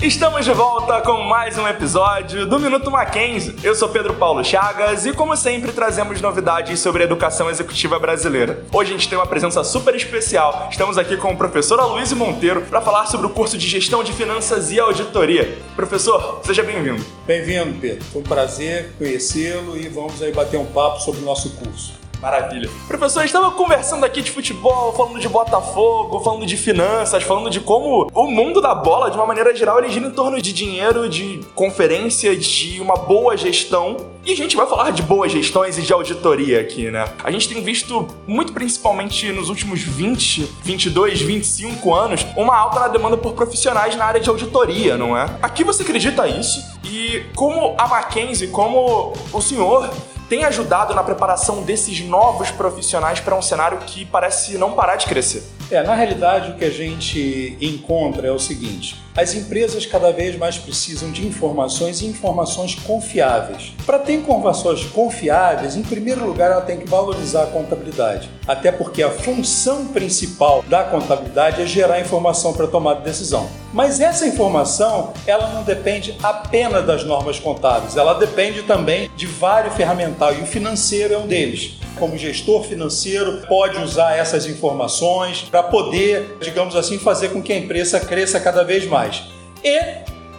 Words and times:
Estamos 0.00 0.44
de 0.44 0.52
volta 0.52 1.00
com 1.02 1.24
mais 1.24 1.58
um 1.58 1.66
episódio 1.66 2.46
do 2.46 2.60
Minuto 2.60 2.88
Mackenzie. 2.88 3.56
Eu 3.64 3.74
sou 3.74 3.88
Pedro 3.88 4.14
Paulo 4.14 4.44
Chagas 4.44 5.04
e, 5.04 5.12
como 5.12 5.36
sempre, 5.36 5.72
trazemos 5.72 6.20
novidades 6.20 6.78
sobre 6.78 7.02
a 7.02 7.04
educação 7.04 7.50
executiva 7.50 7.98
brasileira. 7.98 8.64
Hoje 8.72 8.94
a 8.94 8.96
gente 8.96 9.08
tem 9.08 9.18
uma 9.18 9.26
presença 9.26 9.64
super 9.64 9.96
especial. 9.96 10.68
Estamos 10.70 10.96
aqui 10.98 11.16
com 11.16 11.32
o 11.32 11.36
professor 11.36 11.80
Aloysio 11.80 12.16
Monteiro 12.16 12.62
para 12.62 12.80
falar 12.80 13.06
sobre 13.06 13.26
o 13.26 13.30
curso 13.30 13.58
de 13.58 13.66
Gestão 13.66 14.04
de 14.04 14.12
Finanças 14.12 14.70
e 14.70 14.78
Auditoria. 14.78 15.58
Professor, 15.74 16.42
seja 16.44 16.62
bem-vindo. 16.62 17.04
Bem-vindo, 17.26 17.76
Pedro. 17.80 18.04
Foi 18.04 18.22
um 18.22 18.24
prazer 18.24 18.92
conhecê-lo 18.98 19.76
e 19.76 19.88
vamos 19.88 20.22
aí 20.22 20.32
bater 20.32 20.60
um 20.60 20.66
papo 20.66 21.00
sobre 21.00 21.22
o 21.22 21.24
nosso 21.24 21.50
curso. 21.56 21.92
Maravilha. 22.20 22.68
Professor, 22.86 23.24
estava 23.24 23.50
conversando 23.52 24.04
aqui 24.04 24.22
de 24.22 24.30
futebol, 24.30 24.92
falando 24.92 25.20
de 25.20 25.28
Botafogo, 25.28 26.20
falando 26.20 26.44
de 26.44 26.56
finanças, 26.56 27.22
falando 27.22 27.48
de 27.48 27.60
como 27.60 28.10
o 28.12 28.30
mundo 28.30 28.60
da 28.60 28.74
bola, 28.74 29.10
de 29.10 29.16
uma 29.16 29.26
maneira 29.26 29.54
geral, 29.54 29.78
ele 29.78 29.88
gira 29.88 30.06
em 30.06 30.10
torno 30.10 30.40
de 30.42 30.52
dinheiro, 30.52 31.08
de 31.08 31.40
conferência, 31.54 32.36
de 32.36 32.80
uma 32.80 32.94
boa 32.94 33.36
gestão. 33.36 33.96
E 34.24 34.32
a 34.32 34.36
gente 34.36 34.56
vai 34.56 34.66
falar 34.66 34.90
de 34.90 35.02
boas 35.02 35.30
gestões 35.32 35.78
e 35.78 35.82
de 35.82 35.92
auditoria 35.92 36.60
aqui, 36.60 36.90
né? 36.90 37.08
A 37.22 37.30
gente 37.30 37.48
tem 37.48 37.62
visto, 37.62 38.06
muito 38.26 38.52
principalmente 38.52 39.32
nos 39.32 39.48
últimos 39.48 39.80
20, 39.80 40.42
22, 40.62 41.22
25 41.22 41.94
anos, 41.94 42.26
uma 42.36 42.56
alta 42.56 42.80
na 42.80 42.88
demanda 42.88 43.16
por 43.16 43.32
profissionais 43.32 43.96
na 43.96 44.04
área 44.04 44.20
de 44.20 44.28
auditoria, 44.28 44.98
não 44.98 45.16
é? 45.16 45.30
Aqui 45.40 45.64
você 45.64 45.82
acredita 45.82 46.26
isso? 46.26 46.62
E 46.84 47.22
como 47.34 47.74
a 47.78 47.86
Mackenzie, 47.86 48.48
como 48.48 49.14
o 49.32 49.40
senhor 49.40 49.88
tem 50.28 50.44
ajudado 50.44 50.94
na 50.94 51.02
preparação 51.02 51.62
desses 51.62 52.00
novos 52.00 52.50
profissionais 52.50 53.20
para 53.20 53.34
um 53.34 53.42
cenário 53.42 53.78
que 53.78 54.04
parece 54.04 54.58
não 54.58 54.72
parar 54.72 54.96
de 54.96 55.06
crescer? 55.06 55.42
É, 55.70 55.82
na 55.82 55.94
realidade, 55.94 56.52
o 56.52 56.54
que 56.54 56.64
a 56.64 56.70
gente 56.70 57.58
encontra 57.60 58.26
é 58.26 58.32
o 58.32 58.38
seguinte: 58.38 58.96
as 59.14 59.34
empresas 59.34 59.84
cada 59.84 60.10
vez 60.10 60.34
mais 60.36 60.56
precisam 60.56 61.12
de 61.12 61.26
informações 61.26 62.00
e 62.00 62.06
informações 62.06 62.74
confiáveis. 62.74 63.74
Para 63.84 63.98
ter 63.98 64.14
informações 64.14 64.84
confiáveis, 64.84 65.76
em 65.76 65.82
primeiro 65.82 66.24
lugar, 66.24 66.50
ela 66.50 66.62
tem 66.62 66.78
que 66.78 66.88
valorizar 66.88 67.42
a 67.42 67.46
contabilidade. 67.46 68.30
Até 68.46 68.72
porque 68.72 69.02
a 69.02 69.10
função 69.10 69.88
principal 69.88 70.64
da 70.68 70.84
contabilidade 70.84 71.60
é 71.60 71.66
gerar 71.66 72.00
informação 72.00 72.54
para 72.54 72.66
tomar 72.66 72.94
decisão. 72.94 73.46
Mas 73.70 74.00
essa 74.00 74.26
informação, 74.26 75.12
ela 75.26 75.52
não 75.52 75.64
depende 75.64 76.16
apenas 76.22 76.86
das 76.86 77.04
normas 77.04 77.38
contábeis, 77.38 77.94
ela 77.94 78.14
depende 78.14 78.62
também 78.62 79.10
de 79.14 79.26
vários 79.26 79.74
ferramental 79.74 80.34
e 80.34 80.40
o 80.40 80.46
financeiro 80.46 81.12
é 81.12 81.18
um 81.18 81.26
deles 81.26 81.77
como 81.98 82.16
gestor 82.16 82.64
financeiro, 82.64 83.42
pode 83.48 83.76
usar 83.82 84.16
essas 84.16 84.46
informações 84.46 85.42
para 85.50 85.62
poder, 85.62 86.36
digamos 86.40 86.76
assim, 86.76 86.98
fazer 86.98 87.30
com 87.30 87.42
que 87.42 87.52
a 87.52 87.58
empresa 87.58 88.00
cresça 88.00 88.40
cada 88.40 88.62
vez 88.62 88.86
mais. 88.86 89.24
E 89.62 89.80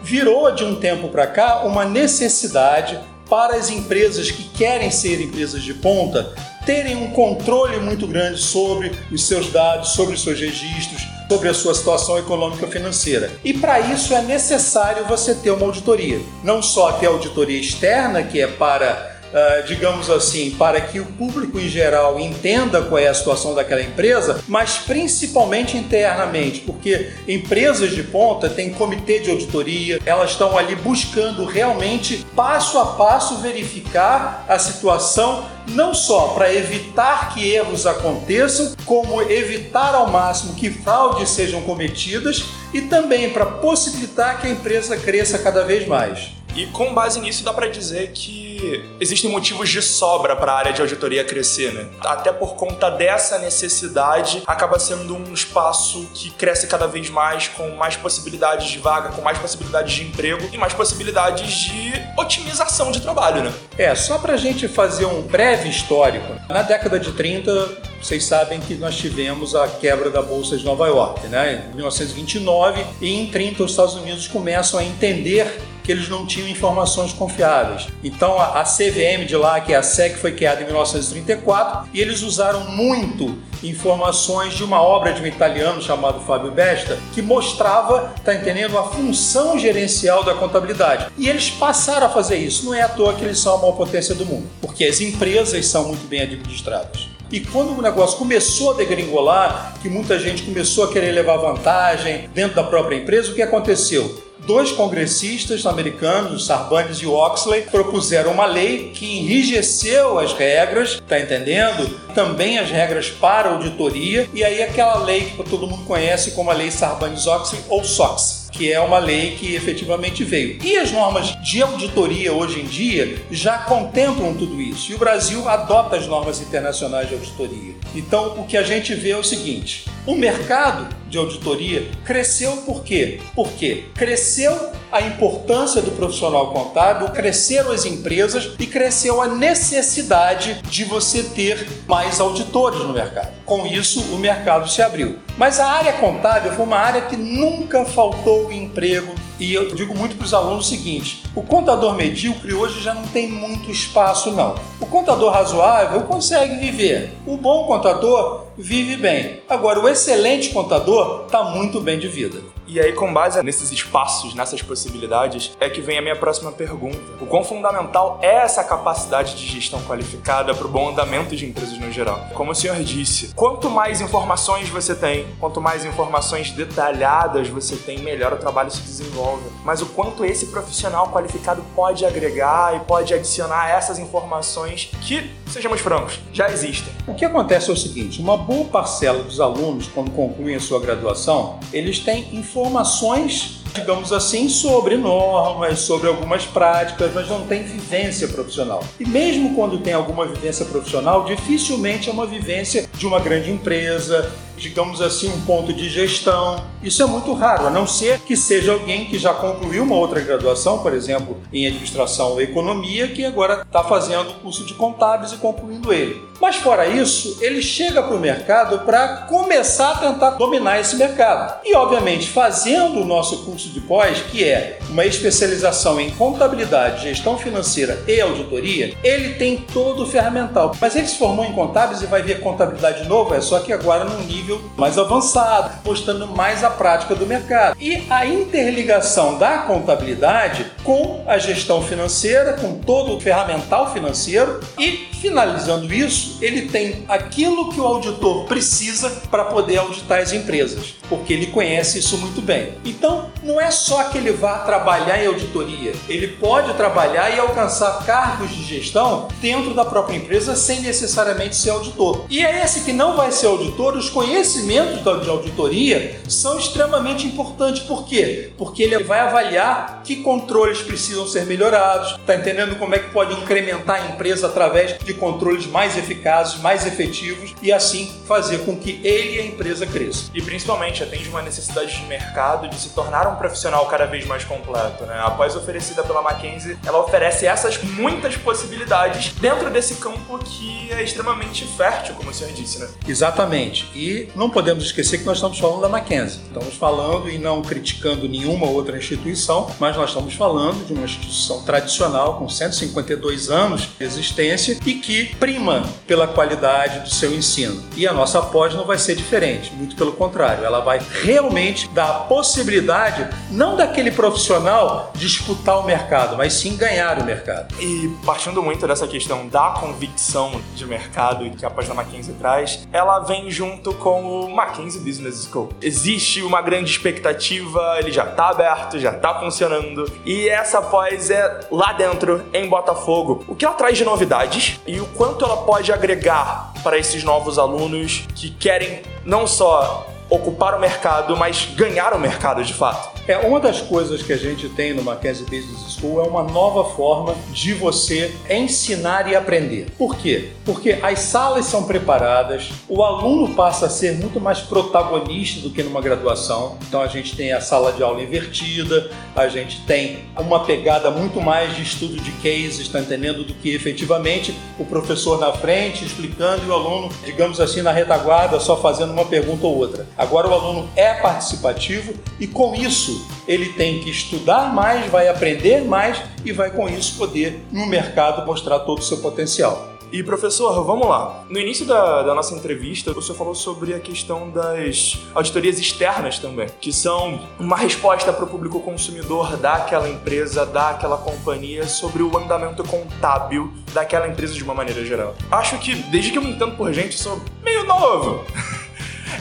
virou 0.01 0.51
de 0.51 0.63
um 0.63 0.75
tempo 0.75 1.09
para 1.09 1.27
cá 1.27 1.61
uma 1.61 1.85
necessidade 1.85 2.99
para 3.29 3.55
as 3.55 3.69
empresas 3.69 4.31
que 4.31 4.43
querem 4.43 4.89
ser 4.89 5.21
empresas 5.21 5.61
de 5.61 5.73
ponta 5.73 6.33
terem 6.65 6.95
um 6.97 7.11
controle 7.11 7.79
muito 7.79 8.05
grande 8.05 8.39
sobre 8.39 8.91
os 9.11 9.27
seus 9.27 9.51
dados, 9.51 9.89
sobre 9.89 10.13
os 10.13 10.21
seus 10.21 10.39
registros, 10.39 11.01
sobre 11.27 11.49
a 11.49 11.53
sua 11.53 11.73
situação 11.73 12.17
econômica 12.17 12.67
financeira. 12.67 13.31
E 13.43 13.53
para 13.53 13.79
isso 13.79 14.13
é 14.13 14.21
necessário 14.21 15.05
você 15.05 15.33
ter 15.33 15.51
uma 15.51 15.65
auditoria. 15.65 16.19
Não 16.43 16.61
só 16.61 16.91
ter 16.91 17.07
auditoria 17.07 17.59
externa, 17.59 18.21
que 18.21 18.39
é 18.39 18.47
para 18.47 19.08
Uh, 19.29 19.67
digamos 19.67 20.09
assim, 20.09 20.51
para 20.51 20.81
que 20.81 20.99
o 20.99 21.05
público 21.05 21.59
em 21.59 21.69
geral 21.69 22.19
entenda 22.19 22.81
qual 22.81 22.97
é 22.97 23.07
a 23.07 23.13
situação 23.13 23.53
daquela 23.53 23.81
empresa, 23.81 24.43
mas 24.47 24.79
principalmente 24.79 25.77
internamente, 25.77 26.61
porque 26.61 27.11
empresas 27.27 27.91
de 27.91 28.01
ponta 28.01 28.49
têm 28.49 28.73
comitê 28.73 29.19
de 29.19 29.29
auditoria, 29.29 29.99
elas 30.03 30.31
estão 30.31 30.57
ali 30.57 30.75
buscando 30.75 31.45
realmente 31.45 32.25
passo 32.35 32.79
a 32.79 32.85
passo 32.87 33.37
verificar 33.37 34.45
a 34.47 34.57
situação, 34.57 35.45
não 35.67 35.93
só 35.93 36.29
para 36.29 36.51
evitar 36.51 37.31
que 37.31 37.51
erros 37.51 37.85
aconteçam, 37.85 38.73
como 38.83 39.21
evitar 39.21 39.93
ao 39.93 40.09
máximo 40.09 40.55
que 40.55 40.71
fraudes 40.71 41.29
sejam 41.29 41.61
cometidas 41.61 42.45
e 42.73 42.81
também 42.81 43.29
para 43.29 43.45
possibilitar 43.45 44.41
que 44.41 44.47
a 44.47 44.49
empresa 44.49 44.97
cresça 44.97 45.37
cada 45.37 45.63
vez 45.63 45.87
mais. 45.87 46.38
E 46.55 46.65
com 46.67 46.93
base 46.93 47.19
nisso 47.19 47.43
dá 47.43 47.53
para 47.53 47.67
dizer 47.67 48.11
que 48.11 48.83
existem 48.99 49.29
motivos 49.29 49.69
de 49.69 49.81
sobra 49.81 50.35
para 50.35 50.51
a 50.51 50.57
área 50.57 50.73
de 50.73 50.81
auditoria 50.81 51.23
crescer, 51.23 51.73
né? 51.73 51.87
Até 52.01 52.31
por 52.31 52.55
conta 52.55 52.89
dessa 52.89 53.37
necessidade, 53.39 54.43
acaba 54.45 54.77
sendo 54.79 55.15
um 55.15 55.33
espaço 55.33 56.09
que 56.13 56.29
cresce 56.31 56.67
cada 56.67 56.87
vez 56.87 57.09
mais, 57.09 57.47
com 57.47 57.69
mais 57.75 57.95
possibilidades 57.95 58.67
de 58.67 58.79
vaga, 58.79 59.09
com 59.09 59.21
mais 59.21 59.37
possibilidades 59.37 59.93
de 59.93 60.03
emprego 60.03 60.49
e 60.51 60.57
mais 60.57 60.73
possibilidades 60.73 61.51
de 61.51 61.93
otimização 62.17 62.91
de 62.91 63.01
trabalho, 63.01 63.43
né? 63.43 63.53
É, 63.77 63.95
só 63.95 64.17
para 64.17 64.33
a 64.33 64.37
gente 64.37 64.67
fazer 64.67 65.05
um 65.05 65.21
breve 65.21 65.69
histórico, 65.69 66.33
na 66.49 66.61
década 66.61 66.99
de 66.99 67.11
30, 67.13 67.88
vocês 68.01 68.23
sabem 68.23 68.59
que 68.59 68.75
nós 68.75 68.95
tivemos 68.95 69.55
a 69.55 69.67
quebra 69.67 70.09
da 70.09 70.21
Bolsa 70.21 70.57
de 70.57 70.63
Nova 70.63 70.87
York, 70.87 71.27
né? 71.27 71.65
Em 71.71 71.75
1929, 71.75 72.85
e 73.01 73.13
em 73.13 73.27
30 73.27 73.63
os 73.63 73.71
Estados 73.71 73.95
Unidos 73.95 74.27
começam 74.27 74.79
a 74.79 74.83
entender 74.83 75.59
que 75.89 75.93
eles 75.93 76.07
não 76.07 76.23
tinham 76.23 76.47
informações 76.47 77.11
confiáveis. 77.11 77.87
Então 78.03 78.39
a, 78.39 78.63
CVM 78.63 79.25
de 79.25 79.35
lá, 79.35 79.59
que 79.59 79.73
é 79.73 79.75
a 79.75 79.81
SEC, 79.81 80.17
foi 80.17 80.33
criada 80.33 80.61
em 80.61 80.65
1934 80.65 81.89
e 81.91 81.99
eles 81.99 82.21
usaram 82.21 82.69
muito 82.69 83.35
informações 83.63 84.53
de 84.53 84.63
uma 84.63 84.81
obra 84.81 85.13
de 85.13 85.21
um 85.23 85.25
italiano 85.25 85.81
chamado 85.81 86.19
Fábio 86.19 86.51
Besta, 86.51 86.99
que 87.13 87.23
mostrava, 87.23 88.13
tá 88.23 88.35
entendendo, 88.35 88.77
a 88.77 88.83
função 88.83 89.57
gerencial 89.57 90.23
da 90.23 90.35
contabilidade. 90.35 91.07
E 91.17 91.27
eles 91.27 91.49
passaram 91.49 92.05
a 92.05 92.09
fazer 92.09 92.37
isso. 92.37 92.65
Não 92.65 92.73
é 92.75 92.83
à 92.83 92.87
toa 92.87 93.15
que 93.15 93.25
eles 93.25 93.39
são 93.39 93.55
a 93.55 93.57
maior 93.57 93.73
potência 93.73 94.13
do 94.13 94.27
mundo, 94.27 94.47
porque 94.61 94.85
as 94.85 95.01
empresas 95.01 95.65
são 95.65 95.87
muito 95.87 96.07
bem 96.07 96.21
administradas. 96.21 97.09
E 97.31 97.39
quando 97.39 97.77
o 97.77 97.81
negócio 97.81 98.17
começou 98.17 98.71
a 98.71 98.73
degringolar, 98.75 99.75
que 99.81 99.89
muita 99.89 100.17
gente 100.17 100.43
começou 100.43 100.85
a 100.85 100.91
querer 100.91 101.11
levar 101.11 101.37
vantagem 101.37 102.29
dentro 102.33 102.55
da 102.55 102.63
própria 102.63 102.95
empresa, 102.95 103.31
o 103.31 103.35
que 103.35 103.41
aconteceu? 103.41 104.29
dois 104.49 104.71
congressistas 104.71 105.63
americanos, 105.67 106.47
Sarbanes 106.47 106.97
e 106.97 107.05
Oxley, 107.05 107.63
propuseram 107.69 108.31
uma 108.31 108.47
lei 108.47 108.89
que 108.95 109.19
enrijeceu 109.19 110.17
as 110.17 110.33
regras, 110.33 110.99
tá 111.07 111.19
entendendo? 111.19 111.87
Também 112.15 112.57
as 112.57 112.71
regras 112.71 113.09
para 113.09 113.49
auditoria, 113.49 114.27
e 114.33 114.43
aí 114.43 114.63
aquela 114.63 115.03
lei 115.03 115.25
que 115.25 115.43
todo 115.43 115.67
mundo 115.67 115.85
conhece 115.85 116.31
como 116.31 116.49
a 116.49 116.53
lei 116.55 116.71
Sarbanes-Oxley 116.71 117.61
ou 117.69 117.83
SOX 117.83 118.38
que 118.51 118.71
é 118.71 118.79
uma 118.79 118.99
lei 118.99 119.35
que 119.35 119.55
efetivamente 119.55 120.23
veio. 120.23 120.59
E 120.63 120.77
as 120.77 120.91
normas 120.91 121.35
de 121.43 121.61
auditoria 121.61 122.33
hoje 122.33 122.61
em 122.61 122.65
dia 122.65 123.17
já 123.31 123.57
contemplam 123.59 124.33
tudo 124.33 124.61
isso. 124.61 124.91
E 124.91 124.95
o 124.95 124.97
Brasil 124.97 125.47
adota 125.47 125.95
as 125.95 126.07
normas 126.07 126.41
internacionais 126.41 127.07
de 127.07 127.15
auditoria. 127.15 127.75
Então, 127.95 128.39
o 128.39 128.45
que 128.45 128.57
a 128.57 128.63
gente 128.63 128.93
vê 128.95 129.11
é 129.11 129.17
o 129.17 129.23
seguinte: 129.23 129.85
o 130.09 130.15
mercado 130.15 130.87
de 131.07 131.19
auditoria 131.19 131.87
cresceu 132.03 132.57
por 132.65 132.83
quê? 132.83 133.21
Porque 133.35 133.85
cresceu 133.93 134.71
a 134.91 135.01
importância 135.01 135.83
do 135.83 135.91
profissional 135.91 136.51
contábil, 136.51 137.09
cresceram 137.09 137.71
as 137.71 137.85
empresas 137.85 138.55
e 138.57 138.65
cresceu 138.65 139.21
a 139.21 139.27
necessidade 139.27 140.63
de 140.63 140.83
você 140.83 141.21
ter 141.21 141.63
mais 141.87 142.19
auditores 142.19 142.79
no 142.79 142.91
mercado. 142.91 143.29
Com 143.45 143.67
isso, 143.67 144.01
o 144.11 144.17
mercado 144.17 144.67
se 144.67 144.81
abriu. 144.81 145.19
Mas 145.37 145.59
a 145.59 145.67
área 145.67 145.93
contábil 145.93 146.53
foi 146.53 146.65
uma 146.65 146.77
área 146.77 147.01
que 147.01 147.15
nunca 147.15 147.85
faltou 147.85 148.51
emprego. 148.51 149.13
E 149.39 149.53
eu 149.53 149.73
digo 149.73 149.95
muito 149.97 150.17
para 150.17 150.25
os 150.25 150.33
alunos 150.33 150.65
o 150.65 150.69
seguinte: 150.69 151.23
o 151.33 151.41
contador 151.41 151.95
medíocre 151.95 152.53
hoje 152.53 152.81
já 152.81 152.93
não 152.93 153.03
tem 153.03 153.29
muito 153.29 153.71
espaço, 153.71 154.31
não. 154.31 154.55
O 154.79 154.85
contador 154.85 155.31
razoável 155.31 156.01
consegue 156.01 156.55
viver. 156.57 157.13
O 157.25 157.37
bom 157.37 157.65
contador 157.65 158.47
vive 158.57 158.97
bem. 158.97 159.41
Agora, 159.47 159.79
o 159.79 159.87
excelente 159.87 160.49
contador 160.49 161.23
está 161.25 161.43
muito 161.43 161.79
bem 161.79 161.97
de 161.97 162.07
vida. 162.07 162.41
E 162.71 162.79
aí, 162.79 162.93
com 162.93 163.11
base 163.11 163.41
nesses 163.41 163.71
espaços, 163.71 164.35
nessas 164.35 164.61
possibilidades, 164.61 165.51
é 165.59 165.67
que 165.67 165.81
vem 165.81 165.97
a 165.97 166.03
minha 166.03 166.15
próxima 166.15 166.51
pergunta. 166.51 166.99
O 167.19 167.25
quão 167.25 167.43
fundamental 167.43 168.19
é 168.21 168.35
essa 168.35 168.63
capacidade 168.63 169.35
de 169.35 169.47
gestão 169.47 169.81
qualificada 169.81 170.53
para 170.53 170.67
o 170.67 170.69
bom 170.69 170.89
andamento 170.89 171.35
de 171.35 171.47
empresas 171.47 171.79
no 171.79 171.91
geral? 171.91 172.27
Como 172.35 172.51
o 172.51 172.55
senhor 172.55 172.75
disse, 172.83 173.33
quanto 173.33 173.71
mais 173.71 174.01
informações 174.01 174.69
você 174.69 174.93
tem, 174.93 175.25
quanto 175.39 175.59
mais 175.59 175.83
informações 175.83 176.51
detalhadas 176.51 177.47
você 177.47 177.75
tem, 177.75 178.03
melhor 178.03 178.33
o 178.33 178.37
trabalho 178.37 178.69
se 178.69 178.81
desenvolve. 178.81 179.49
Mas 179.65 179.81
o 179.81 179.87
quanto 179.87 180.23
esse 180.23 180.45
profissional 180.45 181.09
qualificado 181.11 181.63
pode 181.75 182.05
agregar 182.05 182.75
e 182.75 182.81
pode 182.81 183.15
adicionar 183.15 183.67
essas 183.67 183.97
informações 183.97 184.91
que, 185.01 185.31
sejamos 185.47 185.81
francos, 185.81 186.19
já 186.31 186.47
existem. 186.51 186.93
O 187.07 187.15
que 187.15 187.25
acontece 187.25 187.71
é 187.71 187.73
o 187.73 187.77
seguinte: 187.77 188.21
uma 188.21 188.37
boa 188.37 188.65
parcela 188.65 189.23
dos 189.23 189.39
alunos, 189.39 189.87
quando 189.87 190.11
concluem 190.11 190.55
a 190.55 190.59
sua 190.59 190.79
graduação, 190.79 191.59
eles 191.73 191.97
têm 191.97 192.35
informações 192.35 192.58
informações, 192.59 193.61
digamos 193.73 194.11
assim, 194.11 194.49
sobre 194.49 194.97
normas, 194.97 195.79
sobre 195.79 196.07
algumas 196.07 196.45
práticas, 196.45 197.11
mas 197.13 197.29
não 197.29 197.45
tem 197.45 197.63
vivência 197.63 198.27
profissional. 198.27 198.83
E 198.99 199.07
mesmo 199.07 199.55
quando 199.55 199.79
tem 199.79 199.93
alguma 199.93 200.25
vivência 200.25 200.65
profissional, 200.65 201.23
dificilmente 201.25 202.09
é 202.09 202.11
uma 202.11 202.25
vivência 202.25 202.89
de 202.93 203.07
uma 203.07 203.19
grande 203.19 203.49
empresa, 203.49 204.31
digamos 204.57 205.01
assim, 205.01 205.29
um 205.29 205.41
ponto 205.41 205.71
de 205.71 205.89
gestão. 205.89 206.63
Isso 206.83 207.01
é 207.01 207.05
muito 207.05 207.33
raro, 207.33 207.67
a 207.67 207.69
não 207.69 207.87
ser 207.87 208.19
que 208.19 208.35
seja 208.35 208.73
alguém 208.73 209.05
que 209.05 209.17
já 209.17 209.33
concluiu 209.33 209.83
uma 209.83 209.95
outra 209.95 210.19
graduação, 210.19 210.79
por 210.79 210.93
exemplo, 210.93 211.37
em 211.53 211.65
administração 211.65 212.31
ou 212.31 212.41
economia, 212.41 213.07
que 213.07 213.23
agora 213.23 213.61
está 213.61 213.83
fazendo 213.83 214.31
o 214.31 214.33
curso 214.35 214.65
de 214.65 214.73
contábeis 214.73 215.31
e 215.31 215.37
concluindo 215.37 215.93
ele. 215.93 216.21
Mas 216.39 216.55
fora 216.55 216.87
isso, 216.87 217.37
ele 217.41 217.61
chega 217.61 218.01
para 218.01 218.15
o 218.15 218.19
mercado 218.19 218.79
para 218.79 219.25
começar 219.27 219.91
a 219.91 219.97
tentar 219.97 220.31
dominar 220.31 220.79
esse 220.79 220.95
mercado. 220.95 221.59
E 221.65 221.75
obviamente, 221.75 222.29
fazendo 222.29 223.01
o 223.01 223.05
nosso 223.05 223.43
curso 223.43 223.69
de 223.69 223.81
pós, 223.81 224.21
que 224.31 224.43
é 224.43 224.79
uma 224.89 225.05
especialização 225.05 225.99
em 225.99 226.09
contabilidade, 226.11 227.03
gestão 227.03 227.37
financeira 227.37 228.01
e 228.07 228.19
auditoria, 228.21 228.93
ele 229.03 229.35
tem 229.35 229.57
todo 229.57 230.03
o 230.03 230.05
ferramental. 230.05 230.75
Mas 230.79 230.95
ele 230.95 231.07
se 231.07 231.17
formou 231.17 231.45
em 231.45 231.51
contábeis 231.51 232.01
e 232.01 232.05
vai 232.05 232.21
ver 232.21 232.39
contabilidade 232.39 233.07
nova, 233.07 233.35
é 233.35 233.41
só 233.41 233.59
que 233.59 233.73
agora 233.73 234.05
num 234.05 234.23
nível 234.23 234.61
mais 234.77 234.97
avançado, 234.97 235.71
mostrando 235.85 236.27
mais 236.27 236.63
a 236.63 236.69
prática 236.69 237.15
do 237.15 237.25
mercado. 237.25 237.75
E 237.79 238.03
a 238.09 238.25
interligação 238.25 239.37
da 239.37 239.59
contabilidade 239.59 240.65
com 240.83 241.23
a 241.27 241.37
gestão 241.37 241.81
financeira, 241.81 242.53
com 242.53 242.75
todo 242.79 243.15
o 243.15 243.19
ferramental 243.19 243.91
financeiro 243.91 244.59
e 244.77 245.07
finalizando 245.21 245.93
isso, 245.93 246.28
ele 246.41 246.69
tem 246.69 247.05
aquilo 247.07 247.71
que 247.71 247.79
o 247.79 247.85
auditor 247.85 248.45
precisa 248.45 249.09
para 249.29 249.45
poder 249.45 249.77
auditar 249.77 250.21
as 250.21 250.33
empresas, 250.33 250.95
porque 251.07 251.33
ele 251.33 251.47
conhece 251.47 251.99
isso 251.99 252.17
muito 252.17 252.41
bem. 252.41 252.73
Então, 252.85 253.29
não 253.43 253.59
é 253.59 253.71
só 253.71 254.03
que 254.05 254.17
ele 254.17 254.31
vá 254.31 254.59
trabalhar 254.59 255.23
em 255.23 255.27
auditoria, 255.27 255.93
ele 256.07 256.27
pode 256.27 256.73
trabalhar 256.73 257.35
e 257.35 257.39
alcançar 257.39 258.05
cargos 258.05 258.49
de 258.51 258.63
gestão 258.63 259.27
dentro 259.41 259.73
da 259.73 259.85
própria 259.85 260.17
empresa 260.17 260.55
sem 260.55 260.81
necessariamente 260.81 261.55
ser 261.55 261.71
auditor. 261.71 262.25
E 262.29 262.45
é 262.45 262.63
esse 262.63 262.81
que 262.81 262.93
não 262.93 263.15
vai 263.15 263.31
ser 263.31 263.47
auditor, 263.47 263.95
os 263.95 264.09
conhecimentos 264.09 265.01
de 265.01 265.29
auditoria 265.29 266.19
são 266.27 266.57
extremamente 266.57 267.25
importantes. 267.25 267.81
Por 267.83 268.05
quê? 268.05 268.51
Porque 268.57 268.83
ele 268.83 269.03
vai 269.03 269.19
avaliar 269.19 270.01
que 270.03 270.17
controles 270.17 270.81
precisam 270.81 271.27
ser 271.27 271.45
melhorados, 271.45 272.11
está 272.19 272.35
entendendo 272.35 272.77
como 272.77 272.95
é 272.95 272.99
que 272.99 273.09
pode 273.11 273.33
incrementar 273.33 274.01
a 274.01 274.13
empresa 274.13 274.47
através 274.47 274.97
de 274.97 275.13
controles 275.13 275.65
mais 275.65 275.97
eficazes, 275.97 276.18
mais 276.57 276.85
efetivos 276.85 277.53
e 277.61 277.71
assim 277.71 278.11
fazer 278.27 278.59
com 278.59 278.75
que 278.75 278.99
ele 279.03 279.37
e 279.37 279.39
a 279.39 279.45
empresa 279.45 279.85
cresçam. 279.85 280.29
E 280.33 280.41
principalmente 280.41 281.03
atende 281.03 281.29
uma 281.29 281.41
necessidade 281.41 281.95
de 281.95 282.05
mercado 282.05 282.67
de 282.67 282.75
se 282.75 282.89
tornar 282.89 283.27
um 283.27 283.35
profissional 283.35 283.85
cada 283.87 284.05
vez 284.05 284.25
mais 284.25 284.43
completo. 284.43 285.05
Né? 285.05 285.19
Após 285.23 285.55
oferecida 285.55 286.03
pela 286.03 286.21
Mackenzie, 286.21 286.77
ela 286.85 286.99
oferece 286.99 287.45
essas 287.45 287.81
muitas 287.83 288.35
possibilidades 288.35 289.33
dentro 289.33 289.69
desse 289.69 289.95
campo 289.95 290.37
que 290.39 290.91
é 290.91 291.03
extremamente 291.03 291.65
fértil, 291.77 292.15
como 292.15 292.29
o 292.29 292.33
senhor 292.33 292.53
disse. 292.53 292.79
Né? 292.79 292.87
Exatamente. 293.07 293.89
E 293.95 294.29
não 294.35 294.49
podemos 294.49 294.83
esquecer 294.85 295.19
que 295.19 295.25
nós 295.25 295.37
estamos 295.37 295.59
falando 295.59 295.81
da 295.81 295.89
Mackenzie. 295.89 296.41
Estamos 296.45 296.75
falando 296.75 297.29
e 297.29 297.37
não 297.37 297.61
criticando 297.61 298.27
nenhuma 298.27 298.67
outra 298.67 298.97
instituição, 298.97 299.69
mas 299.79 299.95
nós 299.95 300.09
estamos 300.09 300.33
falando 300.33 300.85
de 300.85 300.93
uma 300.93 301.05
instituição 301.05 301.63
tradicional 301.63 302.37
com 302.37 302.47
152 302.47 303.49
anos 303.49 303.89
de 303.97 304.03
existência 304.03 304.77
e 304.85 304.93
que 304.95 305.35
prima 305.35 305.83
pela 306.09 306.25
qualidade 306.25 307.01
do 307.01 307.09
seu 307.09 307.31
ensino. 307.31 307.83
E 307.95 308.07
a 308.07 308.11
nossa 308.11 308.41
pós 308.41 308.73
não 308.73 308.83
vai 308.83 308.97
ser 308.97 309.13
diferente, 309.13 309.71
muito 309.75 309.95
pelo 309.95 310.11
contrário, 310.13 310.65
ela 310.65 310.79
vai 310.79 310.99
realmente 311.21 311.87
dar 311.89 312.09
a 312.09 312.13
possibilidade 312.21 313.27
não 313.51 313.75
daquele 313.75 314.09
profissional 314.09 315.11
disputar 315.13 315.79
o 315.79 315.83
mercado, 315.83 316.35
mas 316.35 316.53
sim 316.53 316.75
ganhar 316.75 317.19
o 317.19 317.23
mercado. 317.23 317.75
E 317.79 318.11
partindo 318.25 318.63
muito 318.63 318.87
dessa 318.87 319.07
questão 319.07 319.47
da 319.47 319.69
convicção 319.79 320.59
de 320.73 320.83
mercado 320.87 321.47
que 321.51 321.63
a 321.63 321.69
pós 321.69 321.87
da 321.87 321.93
Mackenzie 321.93 322.33
traz, 322.33 322.87
ela 322.91 323.19
vem 323.19 323.51
junto 323.51 323.93
com 323.93 324.23
o 324.23 324.49
Mackenzie 324.49 324.99
Business 325.01 325.47
School. 325.47 325.69
Existe 325.79 326.41
uma 326.41 326.59
grande 326.59 326.89
expectativa, 326.89 327.97
ele 327.99 328.11
já 328.11 328.23
está 328.23 328.49
aberto, 328.49 328.97
já 328.97 329.11
está 329.11 329.39
funcionando, 329.39 330.11
e 330.25 330.49
essa 330.49 330.81
pós 330.81 331.29
é 331.29 331.67
lá 331.71 331.93
dentro, 331.93 332.43
em 332.51 332.67
Botafogo. 332.67 333.45
O 333.47 333.53
que 333.53 333.63
ela 333.63 333.75
traz 333.75 333.95
de 333.95 334.03
novidades 334.03 334.79
e 334.87 334.99
o 334.99 335.05
quanto 335.05 335.45
ela 335.45 335.57
pode 335.57 335.98
agregar 335.99 336.71
para 336.81 336.97
esses 336.97 337.25
novos 337.25 337.59
alunos 337.59 338.23
que 338.33 338.49
querem 338.49 339.01
não 339.25 339.45
só 339.45 340.07
ocupar 340.29 340.73
o 340.73 340.79
mercado, 340.79 341.35
mas 341.35 341.65
ganhar 341.75 342.13
o 342.13 342.19
mercado 342.19 342.63
de 342.63 342.73
fato. 342.73 343.18
É 343.29 343.37
uma 343.37 343.59
das 343.59 343.79
coisas 343.79 344.23
que 344.23 344.33
a 344.33 344.37
gente 344.37 344.67
tem 344.69 344.91
no 344.91 345.03
Mackenzie 345.03 345.45
Business 345.45 345.93
School 345.99 346.19
é 346.19 346.27
uma 346.27 346.41
nova 346.41 346.83
forma 346.95 347.35
de 347.51 347.75
você 347.75 348.33
ensinar 348.49 349.29
e 349.29 349.35
aprender. 349.35 349.85
Por 349.99 350.17
quê? 350.17 350.49
Porque 350.65 350.97
as 350.99 351.19
salas 351.19 351.67
são 351.67 351.83
preparadas, 351.83 352.71
o 352.87 353.03
aluno 353.03 353.53
passa 353.53 353.85
a 353.85 353.89
ser 353.89 354.17
muito 354.17 354.41
mais 354.41 354.61
protagonista 354.61 355.59
do 355.59 355.69
que 355.69 355.83
numa 355.83 356.01
graduação. 356.01 356.79
Então 356.87 357.03
a 357.03 357.07
gente 357.07 357.35
tem 357.35 357.53
a 357.53 357.61
sala 357.61 357.91
de 357.91 358.01
aula 358.01 358.19
invertida, 358.23 359.11
a 359.35 359.47
gente 359.47 359.81
tem 359.81 360.21
uma 360.35 360.65
pegada 360.65 361.11
muito 361.11 361.39
mais 361.39 361.75
de 361.75 361.83
estudo 361.83 362.19
de 362.19 362.31
cases, 362.31 362.79
está 362.79 362.99
entendendo 362.99 363.43
do 363.43 363.53
que 363.53 363.75
efetivamente 363.75 364.57
o 364.79 364.85
professor 364.85 365.39
na 365.39 365.53
frente 365.53 366.03
explicando 366.03 366.65
e 366.65 366.67
o 366.67 366.73
aluno, 366.73 367.09
digamos 367.23 367.59
assim, 367.59 367.83
na 367.83 367.91
retaguarda 367.91 368.59
só 368.59 368.75
fazendo 368.75 369.13
uma 369.13 369.25
pergunta 369.25 369.67
ou 369.67 369.77
outra. 369.77 370.07
Agora 370.17 370.47
o 370.47 370.53
aluno 370.55 370.89
é 370.95 371.13
participativo 371.13 372.15
e 372.39 372.47
com 372.47 372.73
isso 372.73 373.18
ele 373.47 373.73
tem 373.73 373.99
que 373.99 374.09
estudar 374.09 374.73
mais, 374.73 375.09
vai 375.09 375.27
aprender 375.27 375.83
mais 375.83 376.21
e 376.43 376.51
vai 376.51 376.71
com 376.71 376.87
isso 376.87 377.17
poder 377.17 377.65
no 377.71 377.85
mercado 377.85 378.45
mostrar 378.45 378.79
todo 378.79 378.99
o 378.99 379.03
seu 379.03 379.17
potencial. 379.17 379.89
E 380.11 380.23
professor, 380.23 380.83
vamos 380.83 381.07
lá. 381.07 381.43
No 381.49 381.59
início 381.59 381.85
da, 381.85 382.23
da, 382.23 382.33
nossa 382.33 382.55
entrevista, 382.55 383.11
o 383.11 383.21
senhor 383.21 383.37
falou 383.37 383.53
sobre 383.53 383.93
a 383.93 383.99
questão 383.99 384.49
das 384.49 385.19
auditorias 385.35 385.77
externas 385.77 386.39
também, 386.39 386.67
que 386.81 386.91
são 386.91 387.39
uma 387.59 387.77
resposta 387.77 388.33
para 388.33 388.43
o 388.43 388.47
público 388.47 388.79
consumidor 388.79 389.55
daquela 389.57 390.09
empresa, 390.09 390.65
daquela 390.65 391.17
companhia, 391.17 391.87
sobre 391.87 392.23
o 392.23 392.35
andamento 392.35 392.83
contábil 392.83 393.71
daquela 393.93 394.27
empresa 394.27 394.55
de 394.55 394.63
uma 394.63 394.73
maneira 394.73 395.05
geral. 395.05 395.35
Acho 395.51 395.77
que, 395.77 395.93
desde 395.93 396.31
que 396.31 396.39
eu 396.39 396.41
me 396.41 396.51
entendo 396.51 396.75
por 396.75 396.91
gente, 396.91 397.15
sou 397.15 397.39
meio 397.63 397.83
novo. 397.83 398.43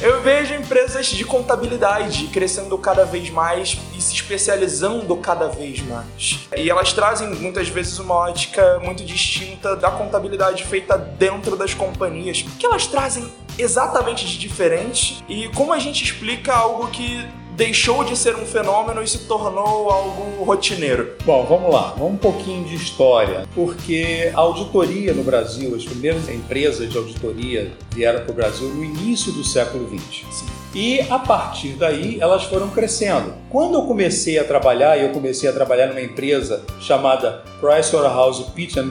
Eu 0.01 0.23
vejo 0.23 0.55
empresas 0.55 1.07
de 1.07 1.25
contabilidade 1.25 2.27
crescendo 2.29 2.77
cada 2.79 3.05
vez 3.05 3.31
mais 3.31 3.79
e 3.97 4.01
se 4.01 4.15
especializando 4.15 5.17
cada 5.17 5.49
vez 5.49 5.81
mais. 5.83 6.47
E 6.57 6.71
elas 6.71 6.93
trazem 6.93 7.29
muitas 7.29 7.69
vezes 7.69 7.99
uma 7.99 8.15
ótica 8.15 8.79
muito 8.81 9.05
distinta 9.05 9.75
da 9.75 9.91
contabilidade 9.91 10.65
feita 10.65 10.97
dentro 10.97 11.57
das 11.57 11.75
companhias. 11.75 12.43
Que 12.59 12.67
elas 12.67 12.87
trazem 12.87 13.31
exatamente 13.59 14.25
de 14.27 14.39
diferente 14.39 15.23
e 15.29 15.49
como 15.49 15.73
a 15.73 15.79
gente 15.79 16.05
explica 16.05 16.55
algo 16.55 16.87
que 16.89 17.27
deixou 17.59 18.05
de 18.05 18.17
ser 18.17 18.37
um 18.37 18.47
fenômeno 18.47 19.03
e 19.03 19.09
se 19.09 19.19
tornou 19.27 19.91
algo 19.91 20.45
rotineiro? 20.45 21.17
Bom, 21.25 21.45
vamos 21.45 21.73
lá, 21.73 21.93
vamos 21.99 22.15
um 22.15 22.17
pouquinho 22.17 22.65
de 22.65 22.77
história, 22.77 23.49
porque 23.53 24.31
a 24.33 24.39
auditoria 24.39 25.13
no 25.13 25.25
Brasil, 25.25 25.75
as 25.75 25.85
primeiras 25.85 26.29
empresas 26.29 26.89
de 26.89 26.97
auditoria 26.97 27.73
vieram 27.93 28.21
para 28.21 28.31
o 28.31 28.35
Brasil 28.35 28.69
no 28.69 28.85
início 28.85 29.33
do 29.33 29.43
século 29.43 29.89
XX. 29.89 30.25
Sim. 30.31 30.47
E 30.73 31.01
a 31.11 31.19
partir 31.19 31.71
daí 31.71 32.19
elas 32.21 32.45
foram 32.45 32.69
crescendo. 32.69 33.35
Quando 33.51 33.75
eu 33.75 33.83
comecei 33.83 34.39
a 34.39 34.45
trabalhar, 34.45 34.97
eu 34.97 35.09
comecei 35.09 35.49
a 35.49 35.53
trabalhar 35.53 35.89
numa 35.89 36.01
empresa 36.01 36.63
chamada 36.81 37.43
Pricewaterhouse 37.61 38.45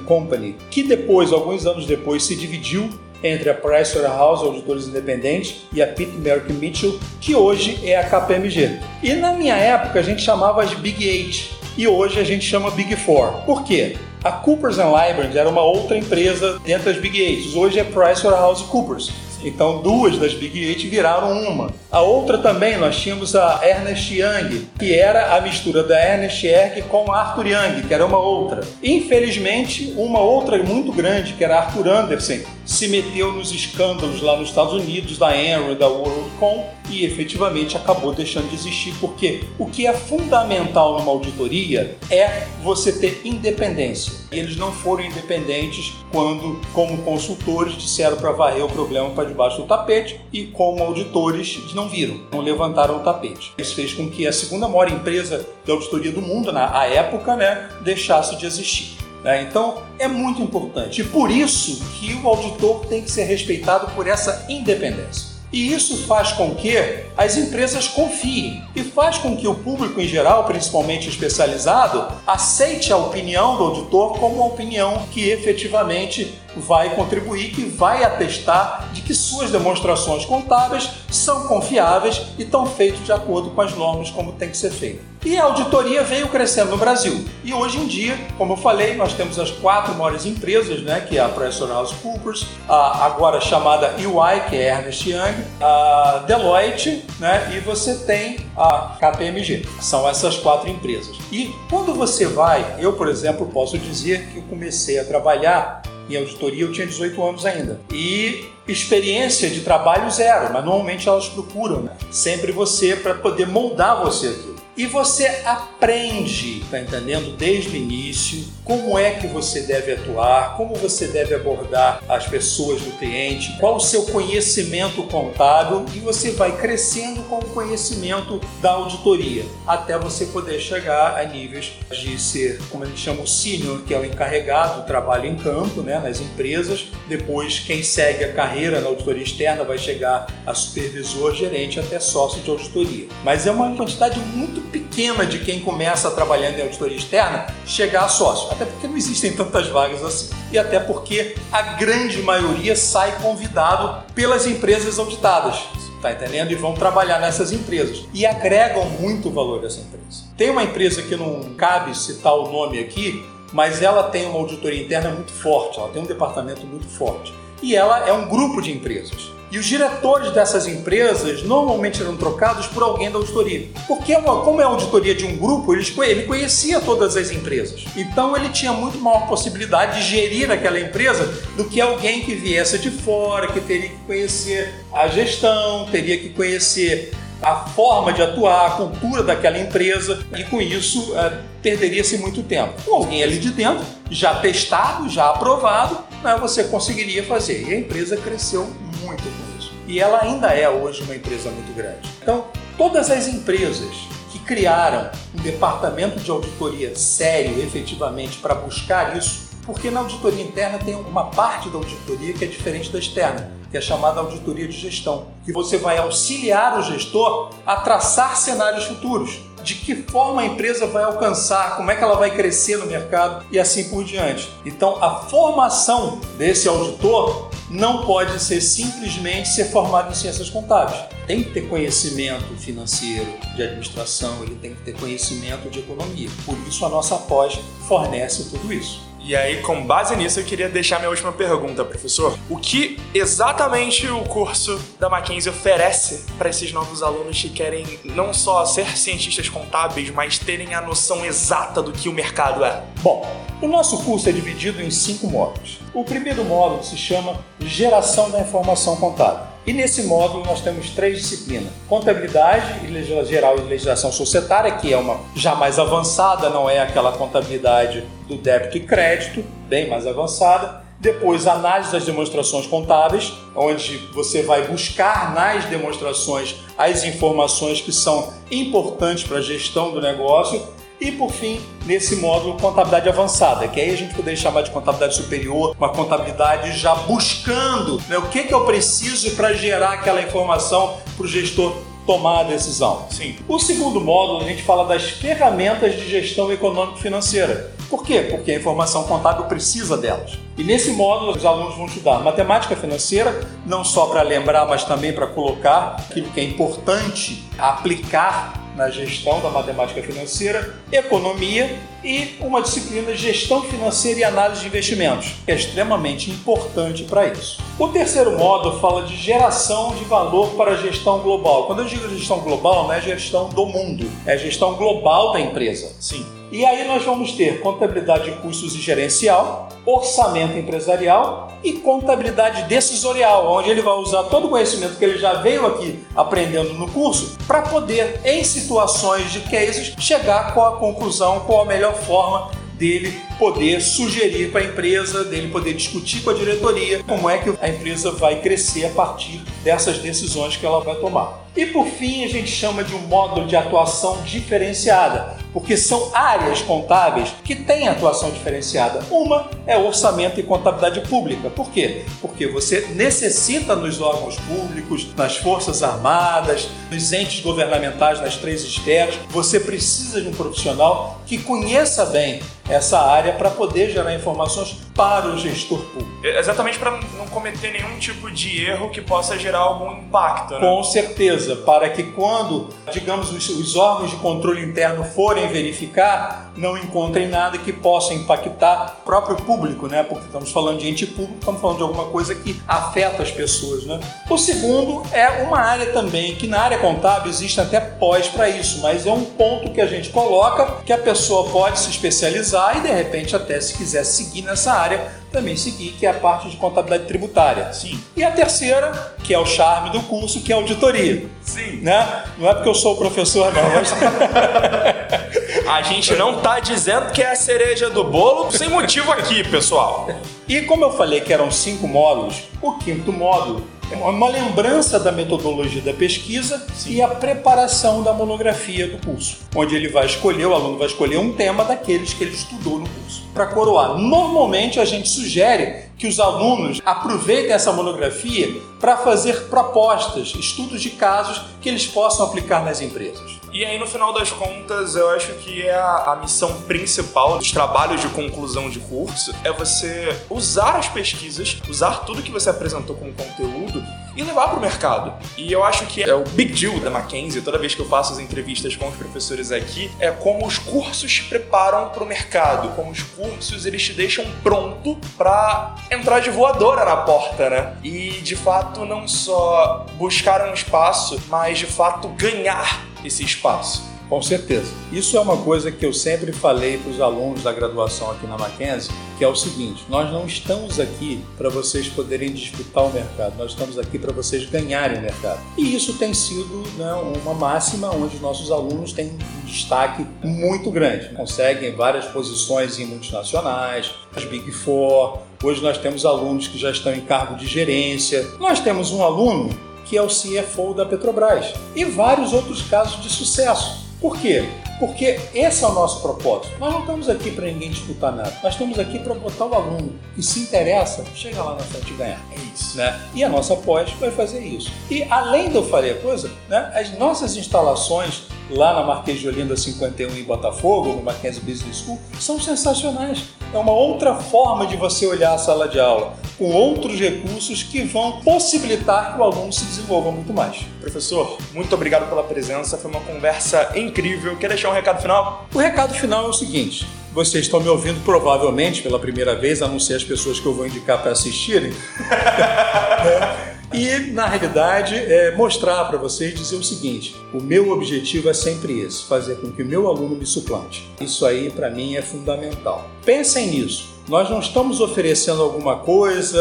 Company, 0.05 0.57
que 0.69 0.83
depois, 0.83 1.31
alguns 1.31 1.65
anos 1.65 1.85
depois, 1.85 2.23
se 2.23 2.35
dividiu 2.35 2.89
entre 3.23 3.49
a 3.49 3.53
Pricewaterhouse, 3.53 4.45
auditores 4.45 4.87
independentes, 4.87 5.67
e 5.73 5.81
a 5.81 5.87
Pitt 5.87 6.11
Merrick 6.17 6.51
Mitchell, 6.53 6.99
que 7.19 7.35
hoje 7.35 7.79
é 7.83 7.97
a 7.97 8.03
KPMG. 8.03 8.79
E 9.03 9.13
na 9.13 9.33
minha 9.33 9.55
época 9.55 9.99
a 9.99 10.03
gente 10.03 10.21
chamava 10.21 10.63
as 10.63 10.73
Big 10.73 11.07
Eight 11.07 11.51
e 11.77 11.87
hoje 11.87 12.19
a 12.19 12.23
gente 12.23 12.45
chama 12.45 12.71
Big 12.71 12.95
Four. 12.95 13.43
Por 13.45 13.63
quê? 13.63 13.97
A 14.23 14.31
Coopers 14.31 14.77
Lybrand 14.77 15.35
era 15.35 15.47
uma 15.47 15.61
outra 15.61 15.95
empresa 15.95 16.59
dentro 16.65 16.91
das 16.91 16.99
Big 16.99 17.21
Eight. 17.21 17.55
Hoje 17.55 17.79
é 17.79 17.83
PricewaterhouseCoopers. 17.83 19.11
Então 19.43 19.81
duas 19.81 20.17
das 20.17 20.33
Big 20.33 20.59
Eight 20.59 20.87
viraram 20.87 21.31
uma. 21.43 21.69
A 21.91 22.01
outra 22.01 22.39
também 22.39 22.77
nós 22.77 22.97
tínhamos 22.97 23.35
a 23.35 23.61
Ernest 23.63 24.11
Young, 24.13 24.67
que 24.79 24.95
era 24.95 25.35
a 25.35 25.41
mistura 25.41 25.83
da 25.83 25.97
Ernest 25.99 26.45
Young 26.45 26.81
com 26.89 27.11
a 27.11 27.19
Arthur 27.19 27.47
Young, 27.47 27.81
que 27.87 27.93
era 27.93 28.05
uma 28.05 28.17
outra. 28.17 28.61
Infelizmente, 28.81 29.93
uma 29.95 30.19
outra 30.19 30.61
muito 30.63 30.91
grande, 30.91 31.33
que 31.33 31.43
era 31.43 31.59
Arthur 31.59 31.87
Anderson, 31.87 32.39
se 32.67 32.87
meteu 32.89 33.31
nos 33.31 33.51
escândalos 33.51 34.21
lá 34.21 34.35
nos 34.35 34.49
Estados 34.49 34.73
Unidos, 34.73 35.17
da 35.17 35.35
Enron 35.35 35.73
da 35.73 35.87
WorldCom, 35.87 36.69
e 36.89 37.03
efetivamente 37.05 37.75
acabou 37.75 38.13
deixando 38.13 38.49
de 38.49 38.55
existir, 38.55 38.93
porque 38.99 39.43
o 39.57 39.65
que 39.65 39.87
é 39.87 39.93
fundamental 39.93 40.99
numa 40.99 41.11
auditoria 41.11 41.97
é 42.09 42.47
você 42.63 42.91
ter 42.91 43.21
independência. 43.25 44.13
Eles 44.31 44.55
não 44.55 44.71
foram 44.71 45.05
independentes 45.05 45.93
quando, 46.11 46.59
como 46.73 46.97
consultores, 46.99 47.75
disseram 47.75 48.17
para 48.17 48.31
varrer 48.31 48.63
o 48.63 48.69
problema 48.69 49.09
para 49.09 49.25
debaixo 49.25 49.61
do 49.61 49.67
tapete 49.67 50.19
e 50.31 50.45
como 50.45 50.83
auditores 50.83 51.59
não 51.73 51.89
viram, 51.89 52.21
não 52.31 52.41
levantaram 52.41 52.97
o 52.97 53.03
tapete. 53.03 53.53
Isso 53.57 53.75
fez 53.75 53.93
com 53.93 54.09
que 54.09 54.27
a 54.27 54.33
segunda 54.33 54.67
maior 54.67 54.89
empresa 54.89 55.45
de 55.65 55.71
auditoria 55.71 56.11
do 56.11 56.21
mundo, 56.21 56.51
na 56.51 56.85
época, 56.85 57.35
né, 57.35 57.69
deixasse 57.81 58.35
de 58.37 58.45
existir. 58.45 59.06
Né? 59.23 59.43
Então 59.43 59.83
é 59.99 60.07
muito 60.07 60.41
importante. 60.41 61.01
E 61.01 61.03
por 61.03 61.29
isso 61.31 61.83
que 61.93 62.13
o 62.15 62.27
auditor 62.27 62.85
tem 62.85 63.01
que 63.01 63.11
ser 63.11 63.23
respeitado 63.23 63.91
por 63.93 64.07
essa 64.07 64.45
independência. 64.49 65.37
E 65.51 65.73
isso 65.73 66.05
faz 66.05 66.33
com 66.33 66.53
que 66.53 66.75
as 67.15 67.37
empresas 67.37 67.87
confiem 67.87 68.61
e 68.75 68.83
faz 68.83 69.17
com 69.17 69.35
que 69.35 69.47
o 69.47 69.55
público 69.55 70.01
em 70.01 70.07
geral, 70.07 70.43
principalmente 70.43 71.07
especializado, 71.07 72.05
aceite 72.27 72.91
a 72.91 72.97
opinião 72.97 73.55
do 73.55 73.63
auditor 73.63 74.19
como 74.19 74.35
uma 74.35 74.45
opinião 74.45 75.07
que 75.09 75.29
efetivamente 75.29 76.33
vai 76.57 76.93
contribuir, 76.95 77.51
que 77.51 77.63
vai 77.63 78.03
atestar 78.03 78.89
de 78.91 79.01
que 79.01 79.13
suas 79.13 79.49
demonstrações 79.49 80.25
contábeis 80.25 80.89
são 81.09 81.47
confiáveis 81.47 82.23
e 82.37 82.43
estão 82.43 82.65
feitas 82.65 83.05
de 83.05 83.13
acordo 83.13 83.51
com 83.51 83.61
as 83.61 83.73
normas 83.73 84.09
como 84.09 84.33
tem 84.33 84.49
que 84.49 84.57
ser 84.57 84.71
feito. 84.71 85.16
E 85.27 85.37
a 85.37 85.43
auditoria 85.43 86.05
veio 86.05 86.29
crescendo 86.29 86.71
no 86.71 86.77
Brasil. 86.77 87.25
E 87.43 87.53
hoje 87.53 87.79
em 87.79 87.85
dia, 87.85 88.17
como 88.37 88.53
eu 88.53 88.57
falei, 88.57 88.95
nós 88.95 89.11
temos 89.11 89.37
as 89.37 89.51
quatro 89.51 89.93
maiores 89.93 90.25
empresas, 90.25 90.81
né, 90.81 91.01
que 91.01 91.17
é 91.17 91.21
a 91.21 91.27
PricewaterhouseCoopers, 91.27 92.47
a 92.65 93.05
agora 93.05 93.41
chamada 93.41 93.93
EY, 93.97 94.49
que 94.49 94.55
é 94.55 94.69
Ernest 94.69 95.09
Young, 95.09 95.35
a 95.59 96.23
Deloitte, 96.25 97.03
né, 97.19 97.53
e 97.53 97.59
você 97.59 97.95
tem 98.05 98.37
a 98.55 98.95
KPMG. 99.01 99.67
São 99.81 100.07
essas 100.07 100.37
quatro 100.37 100.69
empresas. 100.69 101.17
E 101.29 101.53
quando 101.69 101.93
você 101.93 102.25
vai, 102.25 102.77
eu, 102.79 102.93
por 102.93 103.09
exemplo, 103.09 103.47
posso 103.47 103.77
dizer 103.77 104.27
que 104.27 104.37
eu 104.37 104.43
comecei 104.43 104.97
a 104.97 105.03
trabalhar 105.03 105.81
em 106.09 106.15
auditoria 106.15 106.63
eu 106.63 106.71
tinha 106.71 106.87
18 106.87 107.21
anos 107.21 107.45
ainda. 107.45 107.81
E 107.91 108.45
experiência 108.65 109.49
de 109.49 109.59
trabalho 109.59 110.09
zero, 110.09 110.53
mas 110.53 110.63
normalmente 110.63 111.09
elas 111.09 111.27
procuram 111.27 111.81
né? 111.81 111.91
sempre 112.09 112.53
você 112.53 112.95
para 112.95 113.13
poder 113.15 113.45
moldar 113.45 114.01
você 114.01 114.27
aqui. 114.27 114.56
E 114.77 114.85
você 114.85 115.25
aprende, 115.43 116.63
tá 116.69 116.79
entendendo, 116.79 117.35
desde 117.35 117.71
o 117.71 117.75
início, 117.75 118.45
como 118.63 118.99
é 118.99 119.09
que 119.09 119.25
você 119.25 119.61
deve 119.61 119.93
atuar, 119.93 120.55
como 120.55 120.75
você 120.75 121.07
deve 121.07 121.33
abordar 121.33 122.03
as 122.07 122.27
pessoas 122.27 122.79
do 122.83 122.91
cliente, 122.99 123.57
qual 123.59 123.77
o 123.77 123.79
seu 123.79 124.03
conhecimento 124.03 125.01
contábil 125.03 125.83
e 125.95 125.99
você 125.99 126.29
vai 126.29 126.55
crescendo 126.55 127.23
com 127.23 127.39
o 127.39 127.45
conhecimento 127.45 128.39
da 128.61 128.73
auditoria, 128.73 129.45
até 129.65 129.97
você 129.97 130.27
poder 130.27 130.59
chegar 130.59 131.17
a 131.17 131.23
níveis 131.23 131.73
de 131.89 132.21
ser, 132.21 132.59
como 132.69 132.83
a 132.83 132.87
gente 132.87 132.99
chama, 132.99 133.23
o 133.23 133.27
senior, 133.27 133.81
que 133.81 133.95
é 133.95 133.99
o 133.99 134.05
encarregado 134.05 134.81
do 134.81 134.85
trabalho 134.85 135.25
em 135.25 135.37
campo, 135.37 135.81
né, 135.81 135.97
nas 135.97 136.21
empresas. 136.21 136.87
Depois, 137.07 137.57
quem 137.57 137.81
segue 137.81 138.25
a 138.25 138.33
carreira 138.33 138.79
na 138.79 138.89
auditoria 138.89 139.23
externa 139.23 139.63
vai 139.63 139.79
chegar 139.79 140.27
a 140.45 140.53
supervisor, 140.53 141.33
gerente, 141.33 141.79
até 141.79 141.99
sócio 141.99 142.43
de 142.43 142.49
auditoria. 142.51 143.07
Mas 143.23 143.47
é 143.47 143.51
uma 143.51 143.75
quantidade 143.75 144.19
muito 144.19 144.66
pequena 144.67 145.25
de 145.25 145.39
quem 145.39 145.59
começa 145.59 146.11
trabalhando 146.11 146.59
em 146.59 146.61
auditoria 146.61 146.97
externa 146.97 147.47
chegar 147.65 148.05
a 148.05 148.09
sócio. 148.09 148.51
Até 148.51 148.65
porque 148.65 148.87
não 148.87 148.97
existem 148.97 149.33
tantas 149.33 149.67
vagas 149.67 150.03
assim. 150.03 150.29
E 150.51 150.57
até 150.57 150.79
porque 150.79 151.35
a 151.51 151.61
grande 151.61 152.21
maioria 152.21 152.75
sai 152.75 153.19
convidado 153.21 154.03
pelas 154.13 154.45
empresas 154.45 154.99
auditadas. 154.99 155.63
Tá 156.01 156.11
entendendo? 156.11 156.51
E 156.51 156.55
vão 156.55 156.73
trabalhar 156.73 157.19
nessas 157.19 157.51
empresas. 157.51 158.05
E 158.13 158.25
agregam 158.25 158.85
muito 158.99 159.31
valor 159.31 159.61
dessa 159.61 159.79
empresa. 159.79 160.25
Tem 160.37 160.49
uma 160.49 160.63
empresa 160.63 161.01
que 161.01 161.15
não 161.15 161.55
cabe 161.55 161.97
citar 161.97 162.35
o 162.35 162.51
nome 162.51 162.79
aqui, 162.79 163.25
mas 163.51 163.81
ela 163.81 164.03
tem 164.03 164.27
uma 164.27 164.37
auditoria 164.37 164.83
interna 164.83 165.09
muito 165.09 165.31
forte, 165.31 165.79
ela 165.79 165.89
tem 165.89 166.01
um 166.01 166.05
departamento 166.05 166.65
muito 166.65 166.87
forte. 166.87 167.33
E 167.61 167.75
ela 167.75 168.07
é 168.07 168.13
um 168.13 168.27
grupo 168.27 168.61
de 168.61 168.71
empresas. 168.71 169.31
E 169.49 169.57
os 169.57 169.65
diretores 169.65 170.31
dessas 170.31 170.67
empresas 170.67 171.41
normalmente 171.43 172.01
eram 172.01 172.17
trocados 172.17 172.67
por 172.67 172.83
alguém 172.83 173.09
da 173.09 173.17
auditoria. 173.17 173.67
Porque, 173.87 174.13
como 174.15 174.59
é 174.59 174.63
a 174.63 174.67
auditoria 174.67 175.15
de 175.15 175.25
um 175.25 175.37
grupo, 175.37 175.73
ele 175.73 176.23
conhecia 176.23 176.81
todas 176.81 177.15
as 177.15 177.31
empresas. 177.31 177.85
Então, 177.95 178.35
ele 178.35 178.49
tinha 178.49 178.73
muito 178.73 178.97
maior 178.99 179.25
possibilidade 179.27 179.99
de 179.99 180.09
gerir 180.09 180.51
aquela 180.51 180.79
empresa 180.79 181.25
do 181.55 181.63
que 181.65 181.79
alguém 181.79 182.21
que 182.21 182.35
viesse 182.35 182.77
de 182.77 182.91
fora, 182.91 183.47
que 183.47 183.61
teria 183.61 183.89
que 183.89 183.97
conhecer 184.05 184.73
a 184.93 185.07
gestão, 185.07 185.87
teria 185.89 186.17
que 186.17 186.29
conhecer 186.29 187.13
a 187.41 187.55
forma 187.55 188.11
de 188.11 188.21
atuar, 188.21 188.67
a 188.67 188.69
cultura 188.71 189.23
daquela 189.23 189.59
empresa 189.59 190.19
e 190.35 190.43
com 190.45 190.59
isso 190.59 191.15
é, 191.15 191.39
perderia-se 191.61 192.17
muito 192.17 192.41
tempo. 192.43 192.73
Com 192.83 192.95
alguém 192.95 193.23
ali 193.23 193.37
de 193.39 193.51
dentro, 193.51 193.85
já 194.09 194.35
testado, 194.35 195.07
já 195.09 195.29
aprovado, 195.29 195.99
né, 196.23 196.35
você 196.39 196.63
conseguiria 196.65 197.23
fazer. 197.23 197.67
E 197.67 197.73
a 197.73 197.79
empresa 197.79 198.17
cresceu 198.17 198.67
muito 199.07 199.23
com 199.23 199.57
isso. 199.57 199.71
E 199.87 199.99
ela 199.99 200.21
ainda 200.21 200.47
é 200.47 200.69
hoje 200.69 201.01
uma 201.03 201.15
empresa 201.15 201.49
muito 201.49 201.73
grande. 201.73 202.09
Então, 202.21 202.45
todas 202.77 203.09
as 203.09 203.27
empresas 203.27 203.95
que 204.31 204.39
criaram 204.39 205.09
um 205.33 205.41
departamento 205.41 206.19
de 206.19 206.29
auditoria 206.29 206.95
sério, 206.95 207.59
efetivamente, 207.63 208.37
para 208.37 208.53
buscar 208.53 209.17
isso, 209.17 209.47
porque 209.65 209.89
na 209.89 210.01
auditoria 210.01 210.43
interna 210.43 210.77
tem 210.77 210.95
uma 210.95 211.25
parte 211.25 211.69
da 211.69 211.77
auditoria 211.77 212.33
que 212.33 212.43
é 212.43 212.47
diferente 212.47 212.91
da 212.91 212.99
externa, 212.99 213.51
que 213.71 213.77
é 213.77 213.81
chamada 213.81 214.19
auditoria 214.19 214.67
de 214.67 214.77
gestão, 214.77 215.27
que 215.43 215.51
você 215.51 215.77
vai 215.77 215.97
auxiliar 215.97 216.79
o 216.79 216.83
gestor 216.83 217.51
a 217.65 217.77
traçar 217.77 218.37
cenários 218.37 218.85
futuros 218.85 219.46
de 219.67 219.75
que 219.75 219.95
forma 219.95 220.41
a 220.41 220.45
empresa 220.45 220.87
vai 220.87 221.03
alcançar, 221.03 221.75
como 221.75 221.91
é 221.91 221.95
que 221.95 222.01
ela 222.01 222.15
vai 222.15 222.33
crescer 222.33 222.77
no 222.77 222.85
mercado 222.85 223.45
e 223.51 223.59
assim 223.59 223.89
por 223.89 224.01
diante. 224.01 224.49
Então, 224.65 225.03
a 225.03 225.23
formação 225.25 226.21
desse 226.37 226.69
auditor 226.69 227.49
não 227.69 228.05
pode 228.05 228.41
ser 228.41 228.61
simplesmente 228.61 229.49
ser 229.49 229.65
formado 229.65 230.09
em 230.09 230.15
ciências 230.15 230.49
contábeis. 230.49 230.97
Tem 231.25 231.43
que 231.43 231.51
ter 231.51 231.67
conhecimento 231.67 232.55
financeiro, 232.55 233.27
de 233.57 233.63
administração, 233.63 234.41
ele 234.41 234.55
tem 234.55 234.73
que 234.73 234.81
ter 234.83 234.93
conhecimento 234.93 235.69
de 235.69 235.79
economia. 235.79 236.29
Por 236.45 236.57
isso, 236.65 236.85
a 236.85 236.89
nossa 236.89 237.17
pós 237.17 237.59
fornece 237.89 238.49
tudo 238.49 238.71
isso. 238.71 239.06
E 239.19 239.35
aí, 239.35 239.61
com 239.61 239.85
base 239.85 240.15
nisso, 240.15 240.39
eu 240.39 240.45
queria 240.45 240.69
deixar 240.69 240.99
minha 240.99 241.09
última 241.09 241.31
pergunta, 241.33 241.83
professor. 241.83 242.37
O 242.49 242.57
que 242.57 242.97
exatamente 243.13 244.07
o 244.07 244.23
curso 244.23 244.79
da 244.99 245.09
Mackenzie 245.09 245.49
oferece 245.49 246.25
para 246.37 246.49
esses 246.49 246.71
novos 246.71 247.03
alunos 247.03 247.41
que 247.41 247.49
querem 247.49 247.99
não 248.05 248.33
só 248.33 248.65
ser 248.65 248.97
cientistas 248.97 249.49
contábeis, 249.49 250.09
mas 250.11 250.37
terem 250.37 250.73
a 250.73 250.81
noção 250.81 251.25
exata 251.25 251.81
do 251.81 251.91
que 251.91 252.07
o 252.07 252.13
mercado 252.13 252.63
é? 252.63 252.83
Bom, 253.01 253.25
o 253.61 253.67
nosso 253.67 254.03
curso 254.03 254.29
é 254.29 254.31
dividido 254.31 254.81
em 254.81 254.89
cinco 254.89 255.27
módulos. 255.27 255.79
O 255.93 256.03
primeiro 256.03 256.45
módulo 256.45 256.83
se 256.83 256.95
chama 256.95 257.37
Geração 257.59 258.29
da 258.29 258.39
Informação 258.39 258.95
Contábil. 258.95 259.56
E 259.67 259.73
nesse 259.73 260.03
módulo 260.03 260.45
nós 260.45 260.61
temos 260.61 260.91
três 260.91 261.17
disciplinas: 261.17 261.69
contabilidade 261.89 262.79
geral 263.25 263.57
e 263.57 263.61
legislação 263.63 264.13
societária, 264.13 264.71
que 264.71 264.93
é 264.93 264.97
uma 264.97 265.19
já 265.35 265.53
mais 265.55 265.77
avançada, 265.77 266.49
não 266.49 266.69
é 266.69 266.79
aquela 266.79 267.11
contabilidade 267.11 268.05
do 268.29 268.37
débito 268.37 268.77
e 268.77 268.79
crédito, 268.79 269.43
bem 269.67 269.89
mais 269.89 270.07
avançada. 270.07 270.87
Depois, 270.99 271.45
análise 271.45 271.91
das 271.91 272.05
demonstrações 272.05 272.65
contábeis, 272.65 273.31
onde 273.55 273.97
você 274.15 274.41
vai 274.41 274.65
buscar 274.65 275.33
nas 275.35 275.65
demonstrações 275.65 276.55
as 276.75 277.03
informações 277.03 277.81
que 277.81 277.91
são 277.91 278.33
importantes 278.49 279.23
para 279.23 279.37
a 279.37 279.41
gestão 279.41 279.91
do 279.91 280.01
negócio 280.01 280.59
e 280.99 281.11
por 281.11 281.31
fim, 281.31 281.61
nesse 281.85 282.15
módulo, 282.15 282.59
contabilidade 282.59 283.07
avançada, 283.07 283.67
que 283.67 283.79
aí 283.79 283.91
a 283.91 283.97
gente 283.97 284.15
poderia 284.15 284.39
chamar 284.39 284.63
de 284.63 284.71
contabilidade 284.71 285.15
superior, 285.15 285.75
uma 285.77 285.89
contabilidade 285.89 286.77
já 286.77 286.95
buscando 286.95 288.01
né, 288.07 288.17
o 288.17 288.23
que, 288.29 288.43
que 288.43 288.53
eu 288.53 288.65
preciso 288.65 289.31
para 289.35 289.53
gerar 289.53 289.93
aquela 289.93 290.21
informação 290.21 290.97
para 291.15 291.25
o 291.25 291.27
gestor 291.27 291.75
tomar 292.07 292.39
a 292.39 292.43
decisão. 292.43 293.05
Sim. 293.11 293.35
O 293.47 293.59
segundo 293.59 293.99
módulo, 293.99 294.39
a 294.39 294.47
gente 294.47 294.63
fala 294.63 294.85
das 294.85 295.09
ferramentas 295.09 295.93
de 295.95 296.09
gestão 296.09 296.51
econômico-financeira. 296.51 297.71
Por 297.89 298.03
quê? 298.03 298.21
Porque 298.29 298.51
a 298.51 298.55
informação 298.55 299.03
contábil 299.03 299.45
precisa 299.45 299.97
delas. 299.97 300.37
E 300.57 300.63
nesse 300.63 300.91
módulo, 300.91 301.35
os 301.35 301.45
alunos 301.45 301.75
vão 301.75 301.85
estudar 301.85 302.19
matemática 302.19 302.75
financeira, 302.75 303.39
não 303.65 303.83
só 303.83 304.07
para 304.07 304.21
lembrar, 304.21 304.65
mas 304.65 304.83
também 304.83 305.13
para 305.13 305.27
colocar 305.27 305.97
aquilo 306.09 306.29
que 306.31 306.39
é 306.39 306.43
importante 306.43 307.43
aplicar 307.57 308.66
na 308.77 308.91
gestão 308.91 309.41
da 309.41 309.49
matemática 309.49 310.03
financeira, 310.03 310.75
economia 310.91 311.77
e 312.03 312.37
uma 312.39 312.61
disciplina 312.61 313.13
gestão 313.15 313.63
financeira 313.63 314.19
e 314.19 314.23
análise 314.23 314.61
de 314.61 314.67
investimentos, 314.67 315.33
que 315.43 315.51
é 315.51 315.55
extremamente 315.55 316.29
importante 316.29 317.03
para 317.03 317.25
isso. 317.25 317.59
O 317.79 317.87
terceiro 317.87 318.37
módulo 318.37 318.79
fala 318.79 319.01
de 319.01 319.15
geração 319.15 319.95
de 319.95 320.03
valor 320.05 320.51
para 320.51 320.73
a 320.73 320.75
gestão 320.75 321.19
global. 321.19 321.65
Quando 321.65 321.79
eu 321.79 321.85
digo 321.85 322.07
gestão 322.07 322.39
global, 322.39 322.83
não 322.83 322.93
é 322.93 323.01
gestão 323.01 323.49
do 323.49 323.65
mundo, 323.65 324.09
é 324.27 324.37
gestão 324.37 324.75
global 324.75 325.33
da 325.33 325.39
empresa. 325.39 325.91
Sim. 325.99 326.36
E 326.49 326.65
aí 326.65 326.87
nós 326.87 327.03
vamos 327.03 327.33
ter 327.33 327.59
contabilidade 327.59 328.31
de 328.31 328.37
custos 328.37 328.73
e 328.73 328.79
gerencial, 328.79 329.67
orçamento 329.85 330.57
empresarial 330.57 331.51
e 331.61 331.73
contabilidade 331.73 332.63
decisorial, 332.63 333.51
onde 333.51 333.69
ele 333.69 333.81
vai 333.81 333.95
usar 333.95 334.23
todo 334.23 334.47
o 334.47 334.49
conhecimento 334.49 334.95
que 334.97 335.03
ele 335.03 335.17
já 335.17 335.33
veio 335.33 335.65
aqui 335.65 335.99
aprendendo 336.15 336.73
no 336.73 336.89
curso 336.89 337.37
para 337.45 337.63
poder, 337.63 338.21
em 338.23 338.43
situações 338.45 339.31
de 339.31 339.41
cases, 339.41 339.93
chegar 339.99 340.53
com 340.53 340.63
a 340.63 340.77
conclusão 340.77 341.41
qual 341.41 341.63
a 341.63 341.65
melhor 341.65 341.93
forma 341.95 342.49
dele 342.77 343.11
poder 343.39 343.81
sugerir 343.81 344.51
para 344.51 344.61
a 344.61 344.65
empresa, 344.65 345.23
dele 345.23 345.49
poder 345.49 345.73
discutir 345.73 346.21
com 346.21 346.29
a 346.29 346.33
diretoria 346.33 347.03
como 347.03 347.29
é 347.29 347.39
que 347.39 347.53
a 347.59 347.69
empresa 347.69 348.11
vai 348.11 348.39
crescer 348.39 348.85
a 348.85 348.89
partir 348.89 349.41
dessas 349.63 349.97
decisões 349.97 350.55
que 350.55 350.65
ela 350.65 350.79
vai 350.79 350.95
tomar. 350.95 351.45
E 351.55 351.65
por 351.65 351.87
fim, 351.87 352.23
a 352.23 352.27
gente 352.27 352.49
chama 352.49 352.83
de 352.83 352.93
um 352.93 352.99
módulo 352.99 353.47
de 353.47 353.55
atuação 353.55 354.21
diferenciada, 354.21 355.37
porque 355.57 355.75
são 355.75 356.11
áreas 356.13 356.61
contábeis 356.61 357.33
que 357.43 357.55
têm 357.55 357.87
atuação 357.87 358.29
diferenciada. 358.29 359.03
Uma 359.09 359.49
é 359.65 359.75
orçamento 359.75 360.39
e 360.39 360.43
contabilidade 360.43 361.01
pública. 361.09 361.49
Por 361.49 361.71
quê? 361.71 362.05
Porque 362.21 362.45
você 362.45 362.89
necessita 362.93 363.75
nos 363.75 363.99
órgãos 363.99 364.35
públicos, 364.35 365.07
nas 365.17 365.37
forças 365.37 365.81
armadas, 365.81 366.69
nos 366.91 367.11
entes 367.11 367.39
governamentais, 367.39 368.21
nas 368.21 368.35
três 368.35 368.61
esferas, 368.61 369.15
você 369.31 369.59
precisa 369.59 370.21
de 370.21 370.27
um 370.27 370.31
profissional 370.31 371.19
que 371.25 371.39
conheça 371.39 372.05
bem 372.05 372.39
essa 372.69 372.99
área 372.99 373.33
para 373.33 373.49
poder 373.49 373.89
gerar 373.89 374.13
informações 374.13 374.77
para 374.93 375.27
o 375.27 375.37
gestor 375.37 375.79
público. 375.79 376.11
Exatamente 376.23 376.79
para 376.79 376.91
não 376.91 377.27
cometer 377.27 377.71
nenhum 377.71 377.99
tipo 377.99 378.31
de 378.31 378.65
erro 378.65 378.89
que 378.89 379.01
possa 379.01 379.37
gerar 379.37 379.59
algum 379.59 379.91
impacto. 379.91 380.55
Né? 380.55 380.59
Com 380.59 380.83
certeza, 380.83 381.55
para 381.57 381.89
que 381.89 382.03
quando, 382.03 382.69
digamos, 382.91 383.31
os, 383.31 383.49
os 383.49 383.75
órgãos 383.75 384.09
de 384.09 384.15
controle 384.17 384.63
interno 384.63 385.03
forem 385.03 385.47
verificar, 385.47 386.51
não 386.57 386.75
encontrem 386.75 387.27
nada 387.27 387.57
que 387.59 387.71
possa 387.71 388.13
impactar 388.13 388.97
o 389.01 389.05
próprio 389.05 389.35
público, 389.37 389.87
né? 389.87 390.01
Porque 390.01 390.25
estamos 390.25 390.51
falando 390.51 390.79
de 390.79 390.89
ente 390.89 391.05
público, 391.05 391.37
estamos 391.39 391.61
falando 391.61 391.77
de 391.77 391.83
alguma 391.83 392.05
coisa 392.05 392.33
que 392.33 392.59
afeta 392.67 393.21
as 393.21 393.31
pessoas, 393.31 393.85
né? 393.85 393.99
O 394.27 394.37
segundo 394.37 395.03
é 395.11 395.43
uma 395.43 395.59
área 395.59 395.93
também 395.93 396.35
que 396.35 396.47
na 396.47 396.59
área 396.61 396.79
contábil 396.79 397.29
existe 397.29 397.61
até 397.61 397.79
pós 397.79 398.27
para 398.27 398.49
isso, 398.49 398.81
mas 398.81 399.05
é 399.05 399.11
um 399.11 399.23
ponto 399.23 399.71
que 399.71 399.79
a 399.79 399.85
gente 399.85 400.09
coloca 400.09 400.83
que 400.83 400.91
a 400.91 400.97
pessoa 400.97 401.49
pode 401.51 401.79
se 401.79 401.91
especializar 401.91 402.56
e 402.75 402.81
de 402.81 402.87
repente 402.89 403.35
até 403.35 403.59
se 403.61 403.77
quiser 403.77 404.03
seguir 404.03 404.41
nessa 404.41 404.73
área, 404.73 405.11
também 405.31 405.55
seguir, 405.55 405.91
que 405.91 406.05
é 406.05 406.09
a 406.09 406.13
parte 406.13 406.49
de 406.49 406.57
contabilidade 406.57 407.07
tributária. 407.07 407.71
Sim. 407.73 407.99
E 408.15 408.23
a 408.23 408.31
terceira, 408.31 409.15
que 409.23 409.33
é 409.33 409.39
o 409.39 409.45
charme 409.45 409.91
do 409.91 410.01
curso, 410.03 410.41
que 410.41 410.51
é 410.51 410.55
auditoria. 410.55 411.25
Sim. 411.41 411.81
Né? 411.81 412.23
Não 412.37 412.49
é 412.49 412.53
porque 412.53 412.69
eu 412.69 412.75
sou 412.75 412.93
o 412.93 412.97
professor, 412.97 413.53
não, 413.53 413.69
mas. 413.69 413.93
a 415.67 415.81
gente 415.81 416.15
não 416.15 416.39
tá 416.41 416.59
dizendo 416.59 417.11
que 417.11 417.21
é 417.21 417.31
a 417.31 417.35
cereja 417.35 417.89
do 417.89 418.03
bolo 418.03 418.51
sem 418.51 418.69
motivo 418.69 419.11
aqui, 419.11 419.43
pessoal. 419.43 420.07
E 420.47 420.61
como 420.61 420.83
eu 420.83 420.91
falei 420.91 421.21
que 421.21 421.33
eram 421.33 421.51
cinco 421.51 421.87
módulos, 421.87 422.43
o 422.61 422.73
quinto 422.73 423.11
módulo 423.11 423.67
é 423.91 423.95
uma 423.95 424.27
lembrança 424.27 424.99
da 424.99 425.11
metodologia 425.11 425.81
da 425.81 425.93
pesquisa 425.93 426.65
Sim. 426.73 426.95
e 426.95 427.01
a 427.01 427.07
preparação 427.07 428.03
da 428.03 428.13
monografia 428.13 428.87
do 428.87 428.97
curso, 429.05 429.37
onde 429.55 429.75
ele 429.75 429.87
vai 429.87 430.05
escolher, 430.05 430.45
o 430.45 430.53
aluno 430.53 430.77
vai 430.77 430.87
escolher 430.87 431.17
um 431.17 431.33
tema 431.33 431.63
daqueles 431.63 432.13
que 432.13 432.23
ele 432.23 432.33
estudou 432.33 432.79
no 432.79 432.89
curso. 432.89 433.23
Para 433.33 433.47
coroar, 433.47 433.97
normalmente 433.97 434.79
a 434.79 434.85
gente 434.85 435.07
sugere 435.07 435.86
que 435.97 436.07
os 436.07 436.19
alunos 436.19 436.79
aproveitem 436.85 437.51
essa 437.51 437.71
monografia 437.73 438.61
para 438.79 438.97
fazer 438.97 439.47
propostas, 439.47 440.33
estudos 440.35 440.81
de 440.81 440.91
casos 440.91 441.41
que 441.59 441.67
eles 441.67 441.87
possam 441.87 442.25
aplicar 442.25 442.63
nas 442.63 442.81
empresas. 442.81 443.37
E 443.51 443.65
aí, 443.65 443.79
no 443.79 443.87
final 443.87 444.13
das 444.13 444.29
contas, 444.29 444.95
eu 444.95 445.09
acho 445.09 445.33
que 445.35 445.63
é 445.63 445.73
a, 445.73 446.11
a, 446.11 446.15
missão 446.17 446.61
principal 446.63 447.39
dos 447.39 447.51
trabalhos 447.51 448.01
de 448.01 448.07
conclusão 448.09 448.69
de 448.69 448.79
curso 448.79 449.33
é 449.43 449.51
você 449.51 450.15
usar 450.29 450.75
as 450.75 450.87
pesquisas, 450.87 451.57
usar 451.67 452.05
tudo 452.05 452.21
que 452.21 452.31
você 452.31 452.49
apresentou 452.49 452.95
como 452.95 453.13
conteúdo 453.13 453.83
e 454.17 454.23
levar 454.23 454.49
para 454.49 454.57
o 454.57 454.61
mercado. 454.61 455.13
E 455.37 455.51
eu 455.51 455.63
acho 455.63 455.85
que 455.85 456.03
é 456.03 456.13
o 456.13 456.23
big 456.23 456.53
deal 456.53 456.79
da 456.79 456.89
Mackenzie, 456.89 457.41
toda 457.41 457.57
vez 457.57 457.75
que 457.75 457.81
eu 457.81 457.87
faço 457.87 458.13
as 458.13 458.19
entrevistas 458.19 458.75
com 458.75 458.89
os 458.89 458.95
professores 458.95 459.51
aqui, 459.51 459.91
é 459.99 460.09
como 460.11 460.45
os 460.45 460.57
cursos 460.57 461.13
te 461.13 461.23
preparam 461.25 461.89
para 461.89 462.03
o 462.03 462.07
mercado, 462.07 462.69
como 462.75 462.91
os 462.91 463.03
cursos 463.03 463.65
eles 463.65 463.83
te 463.83 463.93
deixam 463.93 464.25
pronto 464.41 464.97
para 465.17 465.75
entrar 465.91 466.19
de 466.19 466.31
voadora 466.31 466.83
na 466.83 466.97
porta, 466.97 467.49
né? 467.49 467.77
E 467.83 468.11
de 468.21 468.35
fato 468.35 468.85
não 468.85 469.07
só 469.07 469.85
buscar 469.93 470.49
um 470.49 470.53
espaço, 470.53 471.21
mas 471.27 471.59
de 471.59 471.67
fato 471.67 472.07
ganhar 472.09 472.83
esse 473.05 473.23
espaço. 473.23 473.96
Com 474.09 474.21
certeza. 474.21 474.71
Isso 474.91 475.17
é 475.17 475.19
uma 475.19 475.37
coisa 475.37 475.71
que 475.71 475.85
eu 475.85 475.91
sempre 475.91 476.31
falei 476.31 476.77
para 476.77 476.91
os 476.91 477.01
alunos 477.01 477.43
da 477.43 477.51
graduação 477.51 478.09
aqui 478.11 478.25
na 478.25 478.37
Mackenzie, 478.37 478.91
que 479.17 479.23
é 479.23 479.27
o 479.27 479.35
seguinte: 479.35 479.83
nós 479.89 480.11
não 480.11 480.25
estamos 480.25 480.79
aqui 480.79 481.23
para 481.37 481.49
vocês 481.49 481.87
poderem 481.89 482.31
disputar 482.31 482.85
o 482.85 482.93
mercado, 482.93 483.37
nós 483.37 483.51
estamos 483.51 483.77
aqui 483.77 483.99
para 483.99 484.13
vocês 484.13 484.45
ganharem 484.49 484.99
o 484.99 485.01
mercado. 485.01 485.39
E 485.57 485.75
isso 485.75 485.97
tem 485.97 486.13
sido 486.13 486.63
né, 486.77 486.93
uma 486.93 487.33
máxima 487.33 487.93
onde 487.93 488.17
nossos 488.19 488.51
alunos 488.51 488.93
têm 488.93 489.07
um 489.07 489.45
destaque 489.45 490.05
muito 490.23 490.71
grande. 490.71 491.09
Conseguem 491.09 491.75
várias 491.75 492.05
posições 492.05 492.79
em 492.79 492.85
multinacionais, 492.85 493.91
as 494.15 494.23
Big 494.23 494.51
Four. 494.51 495.19
Hoje 495.43 495.61
nós 495.61 495.77
temos 495.77 496.05
alunos 496.05 496.47
que 496.47 496.57
já 496.57 496.71
estão 496.71 496.93
em 496.93 497.01
cargo 497.01 497.35
de 497.35 497.45
gerência. 497.45 498.25
Nós 498.39 498.59
temos 498.59 498.91
um 498.91 499.03
aluno 499.03 499.49
que 499.85 499.97
é 499.97 500.01
o 500.01 500.07
CFO 500.07 500.73
da 500.73 500.85
Petrobras 500.85 501.53
e 501.75 501.85
vários 501.85 502.33
outros 502.33 502.61
casos 502.63 503.01
de 503.01 503.09
sucesso. 503.09 503.86
Por 503.99 504.17
quê? 504.17 504.47
Porque 504.79 505.19
esse 505.33 505.63
é 505.63 505.67
o 505.67 505.73
nosso 505.73 506.01
propósito. 506.01 506.55
Nós 506.59 506.71
não 506.71 506.81
estamos 506.81 507.09
aqui 507.09 507.31
para 507.31 507.45
ninguém 507.45 507.71
disputar 507.71 508.15
nada. 508.15 508.31
Nós 508.43 508.53
estamos 508.53 508.77
aqui 508.77 508.99
para 508.99 509.15
botar 509.15 509.45
o 509.45 509.53
aluno 509.55 509.95
que 510.13 510.21
se 510.21 510.41
interessa, 510.41 511.03
chega 511.15 511.41
lá 511.41 511.55
na 511.55 511.63
frente 511.63 511.91
e 511.91 511.97
ganhar. 511.97 512.21
É 512.31 512.35
isso. 512.53 512.77
Né? 512.77 512.99
E 513.15 513.23
a 513.23 513.29
nossa 513.29 513.55
pós 513.55 513.91
vai 513.93 514.11
fazer 514.11 514.39
isso. 514.39 514.71
E 514.91 515.03
além 515.09 515.49
de 515.49 515.55
eu 515.55 515.63
falar 515.63 515.87
a 515.87 515.95
coisa, 515.95 516.31
né, 516.47 516.71
as 516.75 516.95
nossas 516.97 517.35
instalações 517.35 518.23
lá 518.49 518.73
na 518.73 518.83
Marquês 518.83 519.19
de 519.19 519.27
Olinda 519.27 519.55
51 519.55 520.15
em 520.15 520.23
Botafogo, 520.23 520.93
no 520.93 521.03
Mackenzie 521.03 521.41
Business 521.41 521.77
School, 521.77 521.99
são 522.19 522.39
sensacionais. 522.39 523.23
É 523.53 523.57
uma 523.57 523.71
outra 523.71 524.15
forma 524.15 524.67
de 524.67 524.75
você 524.75 525.07
olhar 525.07 525.33
a 525.33 525.37
sala 525.37 525.67
de 525.67 525.79
aula, 525.79 526.13
com 526.37 526.51
outros 526.51 526.99
recursos 526.99 527.63
que 527.63 527.81
vão 527.83 528.19
possibilitar 528.21 529.13
que 529.13 529.19
o 529.19 529.23
aluno 529.23 529.51
se 529.53 529.63
desenvolva 529.65 530.11
muito 530.11 530.33
mais. 530.33 530.65
Professor, 530.81 531.37
muito 531.53 531.73
obrigado 531.73 532.09
pela 532.09 532.23
presença, 532.23 532.77
foi 532.77 532.91
uma 532.91 533.01
conversa 533.01 533.71
incrível. 533.75 534.35
Quer 534.37 534.49
deixar 534.49 534.69
um 534.69 534.73
recado 534.73 535.01
final? 535.01 535.47
O 535.53 535.57
recado 535.57 535.93
final 535.93 536.25
é 536.25 536.29
o 536.29 536.33
seguinte: 536.33 536.85
vocês 537.13 537.45
estão 537.45 537.59
me 537.59 537.69
ouvindo 537.69 538.03
provavelmente 538.03 538.81
pela 538.81 538.99
primeira 538.99 539.35
vez, 539.35 539.61
a 539.61 539.67
não 539.67 539.79
ser 539.79 539.95
as 539.95 540.03
pessoas 540.03 540.39
que 540.39 540.45
eu 540.45 540.53
vou 540.53 540.67
indicar 540.67 541.01
para 541.01 541.11
assistirem. 541.11 541.73
E, 543.77 544.11
na 544.11 544.25
realidade, 544.25 544.95
é 544.95 545.35
mostrar 545.35 545.85
para 545.85 545.99
vocês 545.99 546.33
dizer 546.33 546.55
o 546.55 546.63
seguinte: 546.63 547.15
o 547.31 547.39
meu 547.39 547.69
objetivo 547.69 548.27
é 548.27 548.33
sempre 548.33 548.79
esse, 548.79 549.03
fazer 549.05 549.35
com 549.35 549.51
que 549.51 549.61
o 549.61 549.65
meu 549.65 549.87
aluno 549.87 550.15
me 550.15 550.25
suplante. 550.25 550.91
Isso 550.99 551.23
aí, 551.23 551.51
para 551.51 551.69
mim, 551.69 551.95
é 551.95 552.01
fundamental. 552.01 552.89
Pensem 553.05 553.51
nisso. 553.51 553.96
Nós 554.07 554.29
não 554.29 554.39
estamos 554.39 554.79
oferecendo 554.79 555.41
alguma 555.41 555.77
coisa 555.77 556.39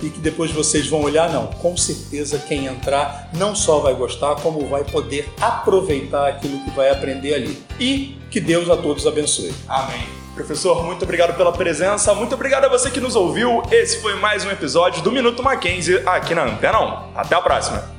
e 0.00 0.08
que 0.08 0.20
depois 0.20 0.52
vocês 0.52 0.86
vão 0.86 1.02
olhar, 1.02 1.32
não. 1.32 1.48
Com 1.48 1.76
certeza, 1.76 2.38
quem 2.38 2.66
entrar 2.66 3.28
não 3.32 3.56
só 3.56 3.80
vai 3.80 3.94
gostar, 3.94 4.36
como 4.36 4.68
vai 4.68 4.84
poder 4.84 5.28
aproveitar 5.40 6.28
aquilo 6.28 6.62
que 6.62 6.70
vai 6.70 6.90
aprender 6.90 7.34
ali. 7.34 7.60
E 7.80 8.16
que 8.30 8.40
Deus 8.40 8.70
a 8.70 8.76
todos 8.76 9.04
abençoe. 9.04 9.52
Amém. 9.66 10.06
Professor, 10.36 10.84
muito 10.84 11.02
obrigado 11.02 11.36
pela 11.36 11.50
presença, 11.50 12.14
muito 12.14 12.36
obrigado 12.36 12.66
a 12.66 12.68
você 12.68 12.88
que 12.88 13.00
nos 13.00 13.16
ouviu. 13.16 13.60
Esse 13.72 14.00
foi 14.00 14.14
mais 14.14 14.44
um 14.44 14.50
episódio 14.50 15.02
do 15.02 15.10
Minuto 15.10 15.42
Mackenzie 15.42 16.00
aqui 16.06 16.32
na 16.32 16.44
1. 16.44 17.18
Até 17.18 17.34
a 17.34 17.40
próxima! 17.40 17.97